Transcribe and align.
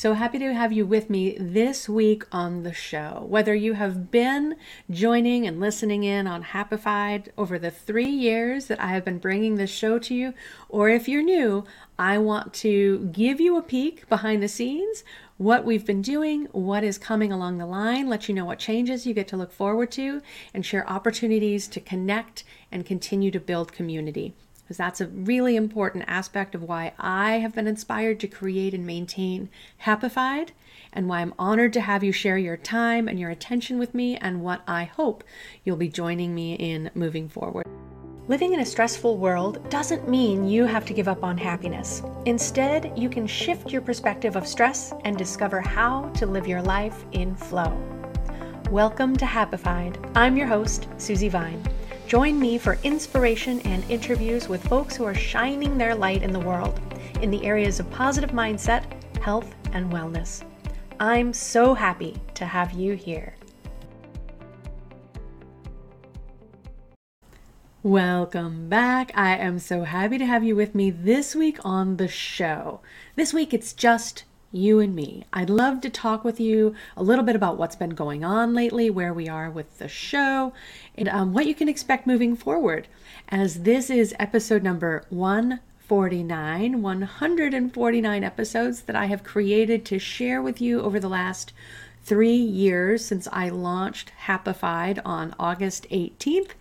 So 0.00 0.14
happy 0.14 0.38
to 0.38 0.54
have 0.54 0.72
you 0.72 0.86
with 0.86 1.10
me 1.10 1.36
this 1.38 1.86
week 1.86 2.24
on 2.32 2.62
the 2.62 2.72
show. 2.72 3.26
Whether 3.28 3.54
you 3.54 3.74
have 3.74 4.10
been 4.10 4.56
joining 4.90 5.46
and 5.46 5.60
listening 5.60 6.04
in 6.04 6.26
on 6.26 6.42
Happified 6.42 7.28
over 7.36 7.58
the 7.58 7.70
three 7.70 8.08
years 8.08 8.68
that 8.68 8.80
I 8.80 8.92
have 8.92 9.04
been 9.04 9.18
bringing 9.18 9.56
this 9.56 9.68
show 9.68 9.98
to 9.98 10.14
you, 10.14 10.32
or 10.70 10.88
if 10.88 11.06
you're 11.06 11.22
new, 11.22 11.64
I 11.98 12.16
want 12.16 12.54
to 12.54 13.10
give 13.12 13.42
you 13.42 13.58
a 13.58 13.62
peek 13.62 14.08
behind 14.08 14.42
the 14.42 14.48
scenes 14.48 15.04
what 15.36 15.66
we've 15.66 15.84
been 15.84 16.00
doing, 16.00 16.46
what 16.52 16.82
is 16.82 16.96
coming 16.96 17.30
along 17.30 17.58
the 17.58 17.66
line, 17.66 18.08
let 18.08 18.26
you 18.26 18.34
know 18.34 18.46
what 18.46 18.58
changes 18.58 19.06
you 19.06 19.12
get 19.12 19.28
to 19.28 19.36
look 19.36 19.52
forward 19.52 19.90
to, 19.90 20.22
and 20.54 20.64
share 20.64 20.88
opportunities 20.88 21.68
to 21.68 21.78
connect 21.78 22.42
and 22.72 22.86
continue 22.86 23.30
to 23.30 23.40
build 23.40 23.70
community 23.70 24.34
because 24.70 24.78
that's 24.78 25.00
a 25.00 25.08
really 25.08 25.56
important 25.56 26.04
aspect 26.06 26.54
of 26.54 26.62
why 26.62 26.92
I 26.96 27.38
have 27.38 27.56
been 27.56 27.66
inspired 27.66 28.20
to 28.20 28.28
create 28.28 28.72
and 28.72 28.86
maintain 28.86 29.48
Happified, 29.82 30.50
and 30.92 31.08
why 31.08 31.22
I'm 31.22 31.34
honored 31.40 31.72
to 31.72 31.80
have 31.80 32.04
you 32.04 32.12
share 32.12 32.38
your 32.38 32.56
time 32.56 33.08
and 33.08 33.18
your 33.18 33.30
attention 33.30 33.80
with 33.80 33.96
me, 33.96 34.16
and 34.18 34.44
what 34.44 34.62
I 34.68 34.84
hope 34.84 35.24
you'll 35.64 35.76
be 35.76 35.88
joining 35.88 36.36
me 36.36 36.54
in 36.54 36.88
moving 36.94 37.28
forward. 37.28 37.66
Living 38.28 38.52
in 38.52 38.60
a 38.60 38.64
stressful 38.64 39.18
world 39.18 39.68
doesn't 39.70 40.08
mean 40.08 40.48
you 40.48 40.66
have 40.66 40.84
to 40.84 40.94
give 40.94 41.08
up 41.08 41.24
on 41.24 41.36
happiness. 41.36 42.00
Instead, 42.26 42.96
you 42.96 43.08
can 43.08 43.26
shift 43.26 43.72
your 43.72 43.82
perspective 43.82 44.36
of 44.36 44.46
stress 44.46 44.94
and 45.04 45.18
discover 45.18 45.60
how 45.60 46.08
to 46.10 46.26
live 46.26 46.46
your 46.46 46.62
life 46.62 47.04
in 47.10 47.34
flow. 47.34 47.76
Welcome 48.70 49.16
to 49.16 49.24
Happified. 49.24 50.12
I'm 50.14 50.36
your 50.36 50.46
host, 50.46 50.86
Susie 50.96 51.28
Vine. 51.28 51.60
Join 52.10 52.40
me 52.40 52.58
for 52.58 52.76
inspiration 52.82 53.60
and 53.60 53.88
interviews 53.88 54.48
with 54.48 54.66
folks 54.66 54.96
who 54.96 55.04
are 55.04 55.14
shining 55.14 55.78
their 55.78 55.94
light 55.94 56.24
in 56.24 56.32
the 56.32 56.40
world 56.40 56.80
in 57.22 57.30
the 57.30 57.46
areas 57.46 57.78
of 57.78 57.88
positive 57.92 58.30
mindset, 58.30 58.82
health, 59.22 59.54
and 59.74 59.92
wellness. 59.92 60.42
I'm 60.98 61.32
so 61.32 61.72
happy 61.72 62.20
to 62.34 62.44
have 62.44 62.72
you 62.72 62.94
here. 62.94 63.36
Welcome 67.84 68.68
back. 68.68 69.12
I 69.14 69.36
am 69.36 69.60
so 69.60 69.84
happy 69.84 70.18
to 70.18 70.26
have 70.26 70.42
you 70.42 70.56
with 70.56 70.74
me 70.74 70.90
this 70.90 71.36
week 71.36 71.58
on 71.64 71.96
the 71.96 72.08
show. 72.08 72.80
This 73.14 73.32
week 73.32 73.54
it's 73.54 73.72
just 73.72 74.24
you 74.52 74.80
and 74.80 74.94
me. 74.94 75.24
I'd 75.32 75.50
love 75.50 75.80
to 75.82 75.90
talk 75.90 76.24
with 76.24 76.40
you 76.40 76.74
a 76.96 77.02
little 77.02 77.24
bit 77.24 77.36
about 77.36 77.56
what's 77.56 77.76
been 77.76 77.90
going 77.90 78.24
on 78.24 78.54
lately, 78.54 78.90
where 78.90 79.14
we 79.14 79.28
are 79.28 79.50
with 79.50 79.78
the 79.78 79.88
show, 79.88 80.52
and 80.96 81.08
um, 81.08 81.32
what 81.32 81.46
you 81.46 81.54
can 81.54 81.68
expect 81.68 82.06
moving 82.06 82.34
forward. 82.36 82.88
As 83.28 83.62
this 83.62 83.90
is 83.90 84.14
episode 84.18 84.62
number 84.62 85.04
149, 85.10 86.82
149 86.82 88.24
episodes 88.24 88.82
that 88.82 88.96
I 88.96 89.06
have 89.06 89.22
created 89.22 89.84
to 89.86 89.98
share 89.98 90.42
with 90.42 90.60
you 90.60 90.80
over 90.80 90.98
the 90.98 91.08
last 91.08 91.52
three 92.02 92.34
years 92.34 93.04
since 93.04 93.28
I 93.30 93.50
launched 93.50 94.12
Happified 94.26 95.00
on 95.04 95.34
August 95.38 95.86
18th 95.90 96.52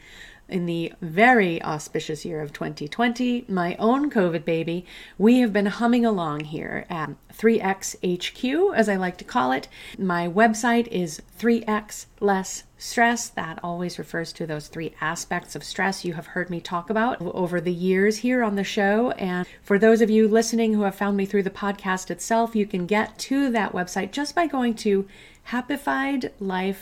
in 0.49 0.65
the 0.65 0.93
very 1.01 1.61
auspicious 1.61 2.25
year 2.25 2.41
of 2.41 2.51
2020, 2.53 3.45
my 3.47 3.75
own 3.77 4.09
COVID 4.09 4.45
baby, 4.45 4.85
we 5.17 5.39
have 5.39 5.53
been 5.53 5.67
humming 5.67 6.05
along 6.05 6.45
here 6.45 6.85
at 6.89 7.11
3XHQ, 7.33 8.75
as 8.75 8.89
I 8.89 8.95
like 8.95 9.17
to 9.17 9.23
call 9.23 9.51
it. 9.51 9.67
My 9.97 10.27
website 10.27 10.87
is 10.87 11.21
3X 11.39 12.07
Less 12.19 12.63
Stress. 12.77 13.29
That 13.29 13.59
always 13.63 13.99
refers 13.99 14.33
to 14.33 14.45
those 14.45 14.67
three 14.67 14.93
aspects 14.99 15.55
of 15.55 15.63
stress 15.63 16.03
you 16.03 16.13
have 16.13 16.27
heard 16.27 16.49
me 16.49 16.59
talk 16.59 16.89
about 16.89 17.21
over 17.21 17.61
the 17.61 17.73
years 17.73 18.17
here 18.17 18.43
on 18.43 18.55
the 18.55 18.63
show. 18.63 19.11
And 19.11 19.47
for 19.61 19.79
those 19.79 20.01
of 20.01 20.09
you 20.09 20.27
listening 20.27 20.73
who 20.73 20.81
have 20.81 20.95
found 20.95 21.17
me 21.17 21.25
through 21.25 21.43
the 21.43 21.49
podcast 21.49 22.09
itself, 22.09 22.55
you 22.55 22.65
can 22.65 22.85
get 22.85 23.17
to 23.19 23.49
that 23.51 23.73
website 23.73 24.11
just 24.11 24.35
by 24.35 24.47
going 24.47 24.75
to 24.75 25.07
happifiedlife.com 25.49 26.75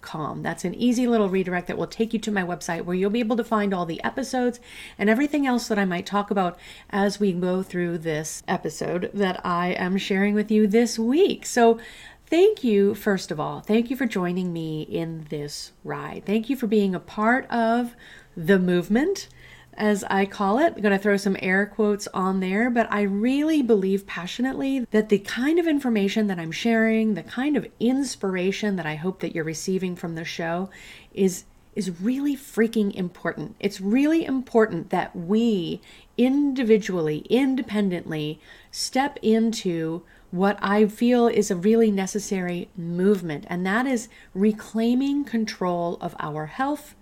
com. 0.00 0.42
That's 0.42 0.64
an 0.64 0.74
easy 0.74 1.06
little 1.06 1.28
redirect 1.28 1.66
that 1.68 1.78
will 1.78 1.86
take 1.86 2.12
you 2.12 2.18
to 2.20 2.32
my 2.32 2.42
website 2.42 2.84
where 2.84 2.96
you'll 2.96 3.10
be 3.10 3.20
able 3.20 3.36
to 3.36 3.44
find 3.44 3.72
all 3.72 3.86
the 3.86 4.02
episodes 4.02 4.60
and 4.98 5.08
everything 5.08 5.46
else 5.46 5.68
that 5.68 5.78
I 5.78 5.84
might 5.84 6.06
talk 6.06 6.30
about 6.30 6.58
as 6.90 7.20
we 7.20 7.32
go 7.32 7.62
through 7.62 7.98
this 7.98 8.42
episode 8.48 9.10
that 9.14 9.40
I 9.44 9.68
am 9.68 9.96
sharing 9.96 10.34
with 10.34 10.50
you 10.50 10.66
this 10.66 10.98
week. 10.98 11.46
So, 11.46 11.78
thank 12.26 12.64
you, 12.64 12.94
first 12.94 13.30
of 13.30 13.38
all. 13.38 13.60
Thank 13.60 13.90
you 13.90 13.96
for 13.96 14.06
joining 14.06 14.52
me 14.52 14.82
in 14.82 15.26
this 15.30 15.72
ride. 15.84 16.24
Thank 16.26 16.50
you 16.50 16.56
for 16.56 16.66
being 16.66 16.94
a 16.94 17.00
part 17.00 17.48
of 17.50 17.94
the 18.36 18.58
movement 18.58 19.28
as 19.76 20.04
I 20.04 20.26
call 20.26 20.58
it. 20.58 20.74
I'm 20.76 20.82
going 20.82 20.96
to 20.96 20.98
throw 20.98 21.16
some 21.16 21.36
air 21.40 21.66
quotes 21.66 22.08
on 22.08 22.40
there, 22.40 22.70
but 22.70 22.86
I 22.90 23.02
really 23.02 23.62
believe 23.62 24.06
passionately 24.06 24.86
that 24.90 25.08
the 25.08 25.18
kind 25.18 25.58
of 25.58 25.66
information 25.66 26.26
that 26.28 26.38
I'm 26.38 26.52
sharing, 26.52 27.14
the 27.14 27.22
kind 27.22 27.56
of 27.56 27.66
inspiration 27.80 28.76
that 28.76 28.86
I 28.86 28.94
hope 28.96 29.20
that 29.20 29.34
you're 29.34 29.44
receiving 29.44 29.96
from 29.96 30.14
the 30.14 30.24
show 30.24 30.70
is 31.12 31.44
is 31.74 32.00
really 32.00 32.36
freaking 32.36 32.94
important. 32.94 33.56
It's 33.58 33.80
really 33.80 34.24
important 34.24 34.90
that 34.90 35.14
we 35.16 35.80
individually, 36.16 37.26
independently 37.28 38.40
step 38.70 39.18
into 39.22 40.04
what 40.30 40.58
I 40.62 40.86
feel 40.86 41.28
is 41.28 41.50
a 41.50 41.56
really 41.56 41.90
necessary 41.90 42.68
movement, 42.76 43.44
and 43.48 43.64
that 43.66 43.86
is 43.86 44.08
reclaiming 44.34 45.24
control 45.24 45.96
of 46.00 46.14
our 46.18 46.46
health, 46.46 46.94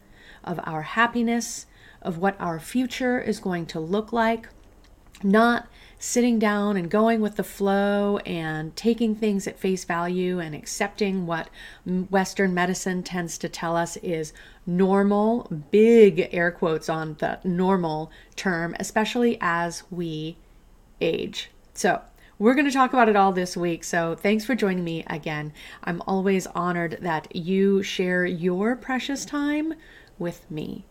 of 0.44 0.60
our 0.64 0.82
happiness, 0.82 1.66
of 2.02 2.18
what 2.18 2.40
our 2.40 2.58
future 2.60 3.20
is 3.20 3.40
going 3.40 3.66
to 3.66 3.80
look 3.80 4.12
like, 4.12 4.48
not 5.22 5.68
sitting 5.98 6.36
down 6.36 6.76
and 6.76 6.90
going 6.90 7.20
with 7.20 7.36
the 7.36 7.44
flow 7.44 8.18
and 8.26 8.74
taking 8.74 9.14
things 9.14 9.46
at 9.46 9.58
face 9.58 9.84
value 9.84 10.40
and 10.40 10.52
accepting 10.52 11.26
what 11.26 11.48
Western 11.86 12.52
medicine 12.52 13.04
tends 13.04 13.38
to 13.38 13.48
tell 13.48 13.76
us 13.76 13.96
is 13.98 14.32
normal, 14.66 15.46
big 15.70 16.28
air 16.32 16.50
quotes 16.50 16.88
on 16.88 17.14
the 17.20 17.38
normal 17.44 18.10
term, 18.34 18.74
especially 18.80 19.38
as 19.40 19.84
we 19.92 20.36
age. 21.00 21.50
So, 21.72 22.02
we're 22.36 22.54
going 22.54 22.66
to 22.66 22.72
talk 22.72 22.92
about 22.92 23.08
it 23.08 23.14
all 23.14 23.30
this 23.30 23.56
week. 23.56 23.84
So, 23.84 24.16
thanks 24.16 24.44
for 24.44 24.56
joining 24.56 24.82
me 24.82 25.04
again. 25.06 25.52
I'm 25.84 26.02
always 26.08 26.48
honored 26.48 26.98
that 27.00 27.36
you 27.36 27.84
share 27.84 28.24
your 28.24 28.74
precious 28.74 29.24
time 29.24 29.74
with 30.18 30.50
me. 30.50 30.84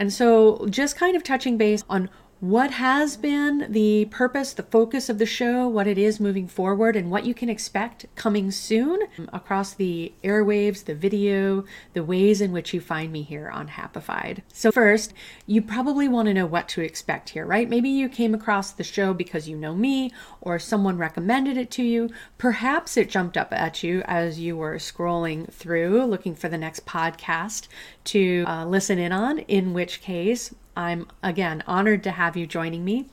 And 0.00 0.10
so, 0.10 0.66
just 0.70 0.96
kind 0.96 1.14
of 1.14 1.22
touching 1.22 1.58
base 1.58 1.84
on 1.90 2.08
what 2.40 2.70
has 2.70 3.18
been 3.18 3.70
the 3.70 4.06
purpose, 4.06 4.54
the 4.54 4.62
focus 4.62 5.10
of 5.10 5.18
the 5.18 5.26
show, 5.26 5.68
what 5.68 5.86
it 5.86 5.98
is 5.98 6.18
moving 6.18 6.48
forward, 6.48 6.96
and 6.96 7.10
what 7.10 7.26
you 7.26 7.34
can 7.34 7.50
expect 7.50 8.06
coming 8.14 8.50
soon 8.50 9.00
across 9.30 9.74
the 9.74 10.12
airwaves, 10.24 10.84
the 10.84 10.94
video, 10.94 11.64
the 11.92 12.02
ways 12.02 12.40
in 12.40 12.50
which 12.50 12.72
you 12.72 12.80
find 12.80 13.12
me 13.12 13.22
here 13.22 13.50
on 13.50 13.68
Happified. 13.68 14.40
So, 14.52 14.72
first, 14.72 15.12
you 15.46 15.60
probably 15.60 16.08
want 16.08 16.28
to 16.28 16.34
know 16.34 16.46
what 16.46 16.66
to 16.70 16.80
expect 16.80 17.30
here, 17.30 17.44
right? 17.44 17.68
Maybe 17.68 17.90
you 17.90 18.08
came 18.08 18.34
across 18.34 18.72
the 18.72 18.84
show 18.84 19.12
because 19.12 19.46
you 19.46 19.56
know 19.56 19.74
me 19.74 20.10
or 20.40 20.58
someone 20.58 20.96
recommended 20.96 21.58
it 21.58 21.70
to 21.72 21.82
you. 21.82 22.08
Perhaps 22.38 22.96
it 22.96 23.10
jumped 23.10 23.36
up 23.36 23.52
at 23.52 23.82
you 23.82 24.02
as 24.06 24.40
you 24.40 24.56
were 24.56 24.76
scrolling 24.76 25.52
through 25.52 26.06
looking 26.06 26.34
for 26.34 26.48
the 26.48 26.58
next 26.58 26.86
podcast 26.86 27.68
to 28.04 28.44
uh, 28.46 28.64
listen 28.64 28.98
in 28.98 29.12
on, 29.12 29.40
in 29.40 29.74
which 29.74 30.00
case, 30.00 30.54
I'm 30.80 31.08
again 31.22 31.62
honored 31.66 32.02
to 32.04 32.10
have 32.10 32.38
you 32.38 32.46
joining 32.46 32.86
me. 32.86 33.06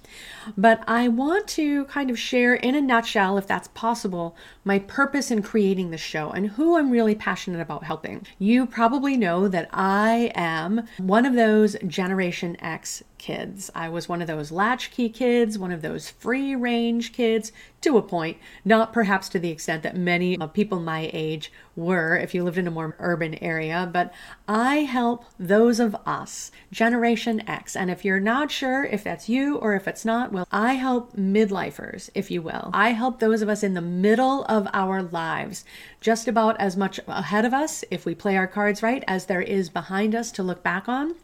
But 0.58 0.84
I 0.88 1.10
want 1.10 1.50
to 1.50 1.84
kind 1.86 2.10
of 2.10 2.18
share 2.18 2.56
in 2.56 2.76
a 2.76 2.82
nutshell, 2.82 3.38
if 3.38 3.46
that's 3.46 3.68
possible, 3.70 4.38
my 4.64 4.80
purpose 4.80 5.32
in 5.32 5.42
creating 5.42 5.92
the 5.92 5.98
show 5.98 6.30
and 6.30 6.52
who 6.52 6.78
I'm 6.78 6.92
really 6.92 7.14
passionate 7.14 7.60
about 7.60 7.84
helping. 7.84 8.26
You 8.40 8.66
probably 8.68 9.18
know 9.18 9.50
that 9.50 9.68
I 9.74 10.32
am 10.34 10.88
one 10.98 11.26
of 11.26 11.34
those 11.34 11.76
Generation 11.86 12.56
X 12.62 13.04
kids. 13.18 13.72
I 13.76 13.90
was 13.90 14.08
one 14.08 14.22
of 14.22 14.28
those 14.28 14.52
latchkey 14.52 15.10
kids, 15.10 15.58
one 15.58 15.72
of 15.72 15.82
those 15.82 16.10
free 16.10 16.56
range 16.56 17.14
kids 17.14 17.52
to 17.82 17.98
a 17.98 18.02
point, 18.02 18.38
not 18.66 18.94
perhaps 18.94 19.30
to 19.30 19.40
the 19.40 19.50
extent 19.50 19.84
that 19.84 19.96
many 19.96 20.38
uh, 20.38 20.48
people 20.48 20.80
my 20.80 21.10
age 21.14 21.52
were 21.76 22.18
if 22.18 22.34
you 22.34 22.44
lived 22.44 22.58
in 22.58 22.68
a 22.68 22.72
more 22.72 22.96
urban 23.00 23.36
area, 23.36 23.90
but 23.92 24.12
I 24.48 24.78
help 24.78 25.26
those 25.40 25.80
of 25.80 25.96
us, 26.06 26.52
Generation 26.72 27.48
X. 27.48 27.76
And 27.76 27.92
if 27.92 28.04
you're 28.04 28.20
not 28.20 28.52
sure 28.52 28.84
if 28.84 29.04
that's 29.04 29.30
you 29.30 29.58
or 29.58 29.76
if 29.76 29.88
it's 29.88 30.06
not, 30.06 30.32
well, 30.32 30.48
I 30.52 30.74
help 30.74 31.16
midlifers, 31.16 32.10
if 32.16 32.32
you 32.32 32.42
will. 32.42 32.72
I 32.74 32.90
help 32.90 33.20
those 33.20 33.42
of 33.42 33.50
us 33.50 33.64
in 33.64 33.76
the 33.76 33.82
middle 33.82 34.44
of 34.46 34.68
our 34.74 35.04
lives, 35.04 35.64
just 36.02 36.28
about 36.28 36.60
as 36.60 36.76
much 36.76 37.00
ahead 37.08 37.46
of 37.46 37.54
us, 37.54 37.84
if 37.92 38.06
we 38.06 38.16
play 38.16 38.36
our 38.38 38.48
cards 38.48 38.82
right, 38.82 39.04
as 39.08 39.26
there 39.26 39.42
is 39.42 39.70
behind 39.70 40.16
us 40.16 40.32
to 40.32 40.44
look 40.44 40.64
back 40.64 40.90
on. 40.90 41.16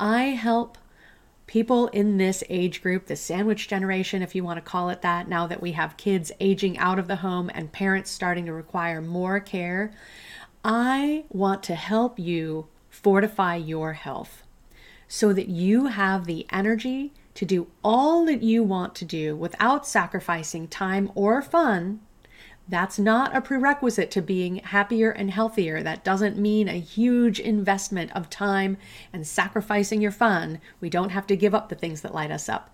I 0.00 0.28
help 0.28 0.78
people 1.46 1.88
in 1.88 2.16
this 2.16 2.42
age 2.48 2.80
group, 2.80 3.04
the 3.04 3.16
sandwich 3.16 3.68
generation, 3.68 4.22
if 4.22 4.34
you 4.34 4.42
want 4.42 4.56
to 4.56 4.62
call 4.62 4.88
it 4.88 5.02
that, 5.02 5.28
now 5.28 5.46
that 5.46 5.60
we 5.60 5.72
have 5.72 5.98
kids 5.98 6.32
aging 6.40 6.78
out 6.78 6.98
of 6.98 7.06
the 7.06 7.16
home 7.16 7.50
and 7.52 7.70
parents 7.70 8.10
starting 8.10 8.46
to 8.46 8.52
require 8.54 9.02
more 9.02 9.40
care, 9.40 9.92
I 10.64 11.24
want 11.28 11.62
to 11.64 11.74
help 11.74 12.18
you 12.18 12.68
fortify 12.88 13.56
your 13.56 13.92
health 13.92 14.42
so 15.06 15.34
that 15.34 15.48
you 15.48 15.88
have 15.88 16.24
the 16.24 16.46
energy 16.50 17.12
to 17.34 17.44
do 17.44 17.66
all 17.84 18.24
that 18.24 18.42
you 18.42 18.62
want 18.62 18.94
to 18.94 19.04
do 19.04 19.36
without 19.36 19.86
sacrificing 19.86 20.66
time 20.66 21.12
or 21.14 21.42
fun, 21.42 22.00
that's 22.70 22.98
not 22.98 23.34
a 23.36 23.40
prerequisite 23.40 24.10
to 24.12 24.22
being 24.22 24.56
happier 24.56 25.10
and 25.10 25.30
healthier. 25.30 25.82
That 25.82 26.04
doesn't 26.04 26.38
mean 26.38 26.68
a 26.68 26.78
huge 26.78 27.40
investment 27.40 28.12
of 28.14 28.30
time 28.30 28.76
and 29.12 29.26
sacrificing 29.26 30.00
your 30.00 30.12
fun. 30.12 30.60
We 30.80 30.88
don't 30.88 31.10
have 31.10 31.26
to 31.26 31.36
give 31.36 31.54
up 31.54 31.68
the 31.68 31.74
things 31.74 32.00
that 32.02 32.14
light 32.14 32.30
us 32.30 32.48
up. 32.48 32.70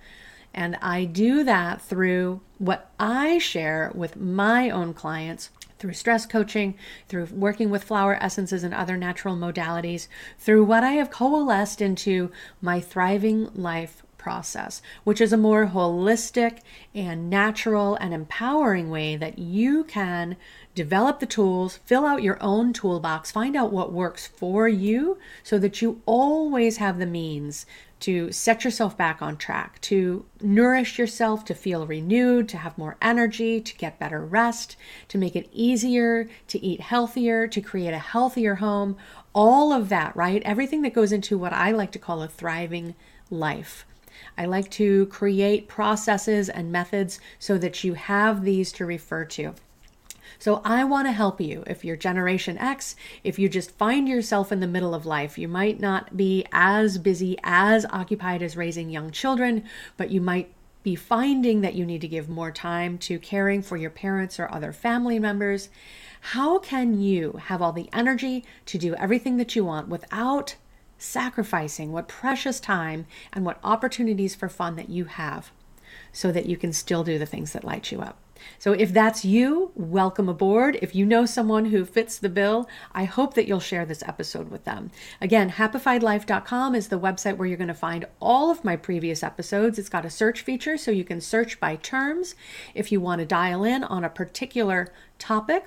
And 0.52 0.76
I 0.82 1.04
do 1.06 1.44
that 1.44 1.80
through 1.80 2.42
what 2.58 2.90
I 3.00 3.38
share 3.38 3.90
with 3.94 4.16
my 4.16 4.70
own 4.70 4.92
clients 4.94 5.50
through 5.78 5.92
stress 5.92 6.24
coaching, 6.26 6.74
through 7.08 7.28
working 7.32 7.70
with 7.70 7.84
flower 7.84 8.22
essences 8.22 8.64
and 8.64 8.72
other 8.72 8.96
natural 8.96 9.36
modalities, 9.36 10.08
through 10.38 10.64
what 10.64 10.84
I 10.84 10.92
have 10.92 11.10
coalesced 11.10 11.82
into 11.82 12.30
my 12.60 12.80
Thriving 12.80 13.50
Life 13.54 14.02
process, 14.26 14.82
which 15.04 15.20
is 15.20 15.32
a 15.32 15.36
more 15.36 15.68
holistic 15.68 16.58
and 16.92 17.30
natural 17.30 17.94
and 17.94 18.12
empowering 18.12 18.90
way 18.90 19.14
that 19.14 19.38
you 19.38 19.84
can 19.84 20.36
develop 20.74 21.20
the 21.20 21.26
tools, 21.26 21.78
fill 21.86 22.04
out 22.04 22.24
your 22.24 22.36
own 22.42 22.72
toolbox, 22.72 23.30
find 23.30 23.54
out 23.54 23.72
what 23.72 23.92
works 23.92 24.26
for 24.26 24.68
you 24.68 25.16
so 25.44 25.60
that 25.60 25.80
you 25.80 26.02
always 26.06 26.78
have 26.78 26.98
the 26.98 27.06
means 27.06 27.66
to 28.00 28.32
set 28.32 28.64
yourself 28.64 28.96
back 28.96 29.22
on 29.22 29.36
track, 29.36 29.80
to 29.80 30.24
nourish 30.40 30.98
yourself, 30.98 31.44
to 31.44 31.54
feel 31.54 31.86
renewed, 31.86 32.48
to 32.48 32.56
have 32.56 32.76
more 32.76 32.96
energy, 33.00 33.60
to 33.60 33.76
get 33.76 34.00
better 34.00 34.24
rest, 34.24 34.76
to 35.06 35.16
make 35.16 35.36
it 35.36 35.48
easier, 35.52 36.28
to 36.48 36.58
eat 36.58 36.80
healthier, 36.80 37.46
to 37.46 37.60
create 37.60 37.94
a 37.94 37.98
healthier 37.98 38.56
home. 38.56 38.96
All 39.32 39.72
of 39.72 39.88
that, 39.88 40.16
right? 40.16 40.42
Everything 40.44 40.82
that 40.82 40.94
goes 40.94 41.12
into 41.12 41.38
what 41.38 41.52
I 41.52 41.70
like 41.70 41.92
to 41.92 42.00
call 42.00 42.22
a 42.22 42.28
thriving 42.28 42.96
life. 43.30 43.86
I 44.36 44.46
like 44.46 44.70
to 44.72 45.06
create 45.06 45.68
processes 45.68 46.48
and 46.48 46.72
methods 46.72 47.20
so 47.38 47.58
that 47.58 47.84
you 47.84 47.94
have 47.94 48.44
these 48.44 48.72
to 48.72 48.86
refer 48.86 49.24
to. 49.26 49.54
So 50.38 50.60
I 50.64 50.84
want 50.84 51.08
to 51.08 51.12
help 51.12 51.40
you. 51.40 51.64
If 51.66 51.84
you're 51.84 51.96
Generation 51.96 52.58
X, 52.58 52.96
if 53.24 53.38
you 53.38 53.48
just 53.48 53.70
find 53.72 54.08
yourself 54.08 54.52
in 54.52 54.60
the 54.60 54.66
middle 54.66 54.94
of 54.94 55.06
life, 55.06 55.38
you 55.38 55.48
might 55.48 55.80
not 55.80 56.16
be 56.16 56.46
as 56.52 56.98
busy, 56.98 57.38
as 57.42 57.86
occupied 57.86 58.42
as 58.42 58.56
raising 58.56 58.90
young 58.90 59.10
children, 59.10 59.64
but 59.96 60.10
you 60.10 60.20
might 60.20 60.52
be 60.82 60.94
finding 60.94 61.62
that 61.62 61.74
you 61.74 61.84
need 61.84 62.00
to 62.00 62.08
give 62.08 62.28
more 62.28 62.52
time 62.52 62.96
to 62.96 63.18
caring 63.18 63.60
for 63.60 63.76
your 63.76 63.90
parents 63.90 64.38
or 64.38 64.52
other 64.52 64.72
family 64.72 65.18
members. 65.18 65.68
How 66.20 66.58
can 66.58 67.00
you 67.00 67.40
have 67.46 67.60
all 67.60 67.72
the 67.72 67.88
energy 67.92 68.44
to 68.66 68.78
do 68.78 68.94
everything 68.94 69.36
that 69.38 69.56
you 69.56 69.64
want 69.64 69.88
without 69.88 70.54
sacrificing 70.98 71.92
what 71.92 72.08
precious 72.08 72.60
time 72.60 73.06
and 73.32 73.44
what 73.44 73.58
opportunities 73.62 74.34
for 74.34 74.48
fun 74.48 74.76
that 74.76 74.88
you 74.88 75.04
have 75.04 75.50
so 76.12 76.32
that 76.32 76.46
you 76.46 76.56
can 76.56 76.72
still 76.72 77.04
do 77.04 77.18
the 77.18 77.26
things 77.26 77.52
that 77.52 77.64
light 77.64 77.92
you 77.92 78.00
up. 78.00 78.18
So, 78.58 78.72
if 78.72 78.92
that's 78.92 79.24
you, 79.24 79.70
welcome 79.74 80.28
aboard. 80.28 80.78
If 80.82 80.94
you 80.94 81.06
know 81.06 81.24
someone 81.24 81.66
who 81.66 81.84
fits 81.84 82.18
the 82.18 82.28
bill, 82.28 82.68
I 82.92 83.04
hope 83.04 83.34
that 83.34 83.46
you'll 83.46 83.60
share 83.60 83.86
this 83.86 84.02
episode 84.06 84.50
with 84.50 84.64
them. 84.64 84.90
Again, 85.20 85.52
happifiedlife.com 85.52 86.74
is 86.74 86.88
the 86.88 87.00
website 87.00 87.36
where 87.36 87.48
you're 87.48 87.56
going 87.56 87.68
to 87.68 87.74
find 87.74 88.04
all 88.20 88.50
of 88.50 88.64
my 88.64 88.76
previous 88.76 89.22
episodes. 89.22 89.78
It's 89.78 89.88
got 89.88 90.04
a 90.04 90.10
search 90.10 90.42
feature 90.42 90.76
so 90.76 90.90
you 90.90 91.04
can 91.04 91.20
search 91.20 91.58
by 91.60 91.76
terms 91.76 92.34
if 92.74 92.92
you 92.92 93.00
want 93.00 93.20
to 93.20 93.26
dial 93.26 93.64
in 93.64 93.84
on 93.84 94.04
a 94.04 94.10
particular 94.10 94.92
topic 95.18 95.66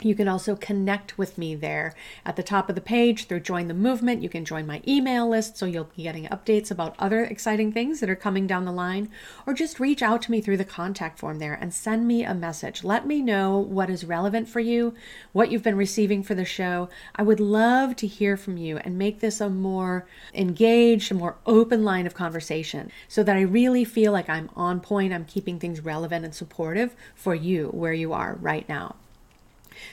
you 0.00 0.14
can 0.14 0.28
also 0.28 0.54
connect 0.54 1.18
with 1.18 1.36
me 1.36 1.56
there 1.56 1.92
at 2.24 2.36
the 2.36 2.42
top 2.42 2.68
of 2.68 2.76
the 2.76 2.80
page 2.80 3.26
through 3.26 3.40
Join 3.40 3.66
the 3.66 3.74
Movement. 3.74 4.22
You 4.22 4.28
can 4.28 4.44
join 4.44 4.64
my 4.64 4.80
email 4.86 5.28
list 5.28 5.56
so 5.56 5.66
you'll 5.66 5.90
be 5.96 6.04
getting 6.04 6.26
updates 6.26 6.70
about 6.70 6.94
other 7.00 7.24
exciting 7.24 7.72
things 7.72 7.98
that 7.98 8.08
are 8.08 8.14
coming 8.14 8.46
down 8.46 8.64
the 8.64 8.70
line, 8.70 9.10
or 9.44 9.54
just 9.54 9.80
reach 9.80 10.00
out 10.00 10.22
to 10.22 10.30
me 10.30 10.40
through 10.40 10.58
the 10.58 10.64
contact 10.64 11.18
form 11.18 11.40
there 11.40 11.54
and 11.54 11.74
send 11.74 12.06
me 12.06 12.22
a 12.22 12.32
message. 12.32 12.84
Let 12.84 13.08
me 13.08 13.20
know 13.20 13.58
what 13.58 13.90
is 13.90 14.04
relevant 14.04 14.48
for 14.48 14.60
you, 14.60 14.94
what 15.32 15.50
you've 15.50 15.64
been 15.64 15.76
receiving 15.76 16.22
for 16.22 16.36
the 16.36 16.44
show. 16.44 16.88
I 17.16 17.22
would 17.22 17.40
love 17.40 17.96
to 17.96 18.06
hear 18.06 18.36
from 18.36 18.56
you 18.56 18.78
and 18.78 18.96
make 18.96 19.18
this 19.18 19.40
a 19.40 19.50
more 19.50 20.06
engaged, 20.32 21.10
a 21.10 21.14
more 21.14 21.38
open 21.44 21.82
line 21.82 22.06
of 22.06 22.14
conversation 22.14 22.92
so 23.08 23.24
that 23.24 23.36
I 23.36 23.40
really 23.40 23.84
feel 23.84 24.12
like 24.12 24.28
I'm 24.28 24.48
on 24.54 24.78
point, 24.78 25.12
I'm 25.12 25.24
keeping 25.24 25.58
things 25.58 25.80
relevant 25.80 26.24
and 26.24 26.34
supportive 26.34 26.94
for 27.16 27.34
you 27.34 27.68
where 27.68 27.92
you 27.92 28.12
are 28.12 28.36
right 28.40 28.68
now. 28.68 28.94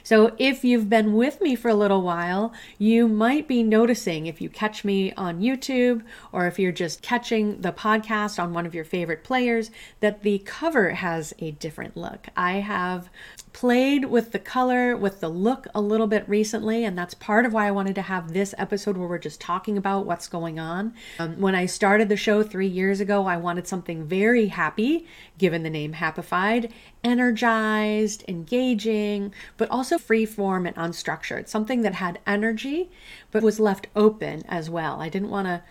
So, 0.03 0.35
if 0.37 0.63
you've 0.63 0.89
been 0.89 1.13
with 1.13 1.41
me 1.41 1.55
for 1.55 1.69
a 1.69 1.75
little 1.75 2.01
while, 2.01 2.53
you 2.77 3.07
might 3.07 3.47
be 3.47 3.63
noticing 3.63 4.25
if 4.27 4.41
you 4.41 4.49
catch 4.49 4.83
me 4.83 5.13
on 5.13 5.41
YouTube 5.41 6.03
or 6.31 6.47
if 6.47 6.59
you're 6.59 6.71
just 6.71 7.01
catching 7.01 7.61
the 7.61 7.71
podcast 7.71 8.41
on 8.41 8.53
one 8.53 8.65
of 8.65 8.75
your 8.75 8.85
favorite 8.85 9.23
players 9.23 9.71
that 9.99 10.23
the 10.23 10.39
cover 10.39 10.91
has 10.91 11.33
a 11.39 11.51
different 11.51 11.97
look. 11.97 12.27
I 12.35 12.53
have 12.53 13.09
played 13.55 14.03
with 14.03 14.33
the 14.33 14.37
color, 14.37 14.97
with 14.97 15.21
the 15.21 15.29
look 15.29 15.65
a 15.73 15.79
little 15.79 16.07
bit 16.07 16.27
recently, 16.27 16.83
and 16.83 16.97
that's 16.97 17.13
part 17.13 17.45
of 17.45 17.53
why 17.53 17.65
I 17.65 17.71
wanted 17.71 17.95
to 17.95 18.01
have 18.01 18.33
this 18.33 18.53
episode 18.57 18.97
where 18.97 19.07
we're 19.07 19.17
just 19.17 19.39
talking 19.39 19.77
about 19.77 20.05
what's 20.05 20.27
going 20.27 20.59
on. 20.59 20.93
Um, 21.19 21.39
when 21.39 21.55
I 21.55 21.65
started 21.65 22.09
the 22.09 22.17
show 22.17 22.43
three 22.43 22.67
years 22.67 22.99
ago, 22.99 23.27
I 23.27 23.37
wanted 23.37 23.65
something 23.65 24.03
very 24.03 24.47
happy, 24.47 25.07
given 25.37 25.63
the 25.63 25.69
name 25.69 25.93
Happified, 25.93 26.69
energized, 27.01 28.25
engaging, 28.27 29.33
but 29.55 29.71
also 29.71 29.97
free 29.97 30.25
form 30.25 30.65
and 30.65 30.75
unstructured, 30.75 31.47
something 31.47 31.81
that 31.83 31.95
had 31.95 32.19
energy 32.27 32.91
but 33.31 33.41
was 33.41 33.57
left 33.57 33.87
open 33.95 34.43
as 34.49 34.69
well. 34.69 34.99
I 34.99 35.07
didn't 35.07 35.29
want 35.29 35.47
to 35.47 35.63